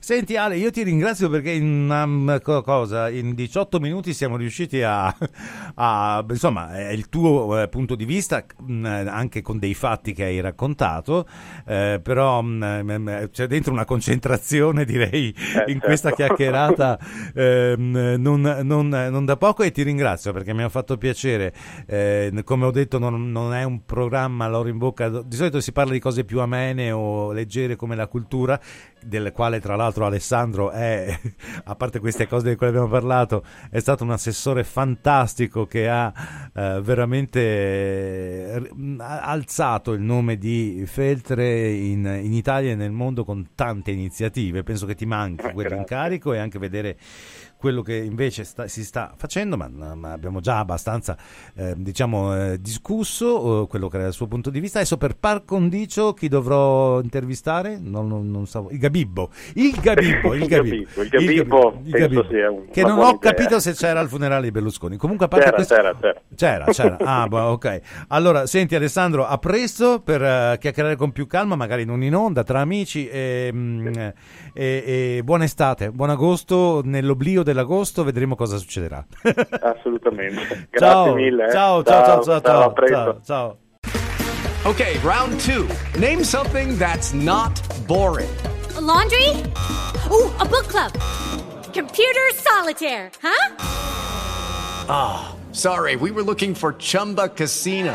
Senti 0.00 0.36
Ale, 0.36 0.56
io 0.56 0.70
ti 0.70 0.82
ringrazio 0.82 1.30
perché 1.30 1.50
in, 1.52 1.88
um, 1.90 2.40
cosa, 2.62 3.08
in 3.08 3.34
18 3.34 3.80
minuti 3.80 4.12
siamo 4.12 4.36
riusciti 4.36 4.82
a, 4.82 5.06
a 5.76 6.24
insomma, 6.28 6.76
è 6.76 6.90
il 6.90 7.08
tuo 7.08 7.62
eh, 7.62 7.68
punto 7.68 7.94
di 7.94 8.04
vista 8.04 8.16
vista 8.18 8.44
mh, 8.58 8.84
anche 8.84 9.42
con 9.42 9.58
dei 9.58 9.74
fatti 9.74 10.12
che 10.12 10.24
hai 10.24 10.40
raccontato, 10.40 11.26
eh, 11.66 12.00
però 12.02 12.42
mh, 12.42 13.30
c'è 13.30 13.46
dentro 13.46 13.72
una 13.72 13.84
concentrazione 13.84 14.84
direi 14.86 15.34
eh, 15.66 15.70
in 15.70 15.78
questa 15.78 16.10
certo. 16.10 16.34
chiacchierata 16.34 16.98
eh, 17.34 17.74
non, 17.76 18.40
non, 18.62 18.88
non, 18.88 19.24
da 19.24 19.36
poco 19.36 19.62
e 19.62 19.70
ti 19.70 19.82
ringrazio 19.82 20.32
perché 20.32 20.52
mi 20.52 20.62
ha 20.62 20.68
fatto 20.68 20.96
piacere, 20.98 21.52
eh, 21.86 22.32
come 22.44 22.66
ho 22.66 22.70
detto 22.70 22.98
non, 22.98 23.30
non, 23.30 23.54
è 23.54 23.62
un 23.62 23.84
programma 23.84 24.48
l'oro 24.48 24.68
in 24.68 24.78
bocca, 24.78 25.08
di 25.08 25.36
solito 25.36 25.60
si 25.60 25.72
parla 25.72 25.92
di 25.92 26.00
cose 26.00 26.24
più 26.24 26.40
amene 26.40 26.90
o 26.90 27.32
leggere 27.32 27.76
come 27.76 27.94
la 27.94 28.08
cultura, 28.08 28.58
del 29.04 29.32
quale 29.32 29.60
tra 29.60 29.76
l'altro 29.76 30.06
Alessandro 30.06 30.70
è, 30.70 31.18
a 31.64 31.74
parte 31.76 32.00
queste 32.00 32.26
cose 32.26 32.48
di 32.50 32.56
cui 32.56 32.66
abbiamo 32.66 32.88
parlato, 32.88 33.44
è 33.70 33.78
stato 33.78 34.02
un 34.02 34.10
assessore 34.10 34.64
fantastico 34.64 35.66
che 35.66 35.88
ha 35.88 36.12
eh, 36.54 36.80
veramente 36.82 38.07
eh, 38.08 38.72
alzato 38.98 39.92
il 39.92 40.00
nome 40.00 40.38
di 40.38 40.82
Feltre 40.86 41.70
in, 41.70 42.04
in, 42.22 42.32
Italia 42.32 42.72
e 42.72 42.74
nel 42.74 42.90
mondo 42.90 43.24
con 43.24 43.50
tante 43.54 43.90
iniziative. 43.90 44.62
Penso 44.62 44.86
che 44.86 44.94
ti 44.94 45.06
manchi 45.06 45.46
eh, 45.46 45.52
quell'incarico 45.52 46.32
e 46.32 46.38
anche 46.38 46.58
vedere 46.58 46.96
quello 47.58 47.82
che 47.82 47.96
invece 47.96 48.44
sta, 48.44 48.68
si 48.68 48.84
sta 48.84 49.12
facendo, 49.16 49.56
ma, 49.56 49.68
ma 49.68 50.12
abbiamo 50.12 50.40
già 50.40 50.58
abbastanza 50.58 51.16
eh, 51.54 51.74
diciamo, 51.76 52.52
eh, 52.52 52.60
discusso 52.60 53.64
eh, 53.64 53.66
quello 53.66 53.88
che 53.88 53.98
era 53.98 54.06
il 54.06 54.12
suo 54.12 54.28
punto 54.28 54.48
di 54.48 54.60
vista. 54.60 54.78
Adesso 54.78 54.96
per 54.96 55.16
par 55.16 55.44
condicio 55.44 56.14
chi 56.14 56.28
dovrò 56.28 57.00
intervistare? 57.00 57.78
Non, 57.80 58.06
non, 58.06 58.30
non 58.30 58.46
so. 58.46 58.68
Il 58.70 58.78
Gabibbo. 58.78 59.30
Il 59.54 59.72
Gabibbo. 59.80 60.34
Il 60.34 60.46
Gabibbo. 60.46 61.02
il 61.02 61.08
Gabibbo, 61.08 61.80
il 61.84 61.90
Gabibbo, 61.90 62.26
un, 62.30 62.68
che 62.70 62.82
non 62.82 62.98
ho 62.98 63.08
idea. 63.08 63.18
capito 63.18 63.58
se 63.58 63.72
c'era 63.72 63.98
al 63.98 64.08
funerale 64.08 64.44
di 64.44 64.50
Berlusconi. 64.52 64.96
Comunque 64.96 65.26
a 65.26 65.28
parte 65.28 65.46
c'era, 65.46 65.56
questo... 65.56 65.74
c'era, 65.74 65.94
c'era. 65.94 66.20
C'era, 66.34 66.64
c'era. 66.66 66.96
Ah, 67.00 67.26
boh, 67.26 67.38
ok. 67.38 67.80
Allora, 68.08 68.46
senti 68.46 68.76
Alessandro, 68.76 69.26
a 69.26 69.36
presto 69.38 70.00
per 70.00 70.20
uh, 70.20 70.58
chiacchierare 70.58 70.94
con 70.94 71.10
più 71.10 71.26
calma, 71.26 71.56
magari 71.56 71.84
non 71.84 72.02
in 72.02 72.14
onda, 72.14 72.44
tra 72.44 72.60
amici 72.60 73.08
e, 73.08 73.50
mm, 73.52 73.86
e, 73.96 74.12
e 74.54 75.20
buona 75.24 75.44
estate, 75.44 75.90
buon 75.90 76.10
agosto 76.10 76.82
nell'oblio 76.84 77.42
dell'agosto, 77.48 78.04
vedremo 78.04 78.36
cosa 78.36 78.58
succederà. 78.58 79.04
Assolutamente. 79.60 80.68
Grazie 80.70 80.78
ciao, 80.78 81.14
mille. 81.14 81.46
Eh. 81.46 81.50
Ciao, 81.50 81.82
ciao, 81.82 82.04
ciao, 82.04 82.22
ciao, 82.22 82.40
ciao, 82.40 82.74
ciao, 82.86 83.20
ciao. 83.24 83.58
Okay, 84.64 84.98
round 84.98 85.38
two. 85.40 85.66
Name 85.98 86.22
something 86.22 86.76
that's 86.76 87.12
not 87.12 87.60
boring. 87.86 88.28
A 88.76 88.80
laundry? 88.80 89.28
Ooh, 90.10 90.30
a 90.38 90.44
book 90.44 90.66
club. 90.68 90.92
Computer 91.72 92.28
solitaire, 92.34 93.10
huh? 93.22 93.54
Ah, 94.88 95.28
oh, 95.30 95.52
sorry, 95.52 95.96
we 95.96 96.10
were 96.10 96.22
looking 96.22 96.54
for 96.54 96.74
Chumba 96.74 97.28
Casino. 97.28 97.94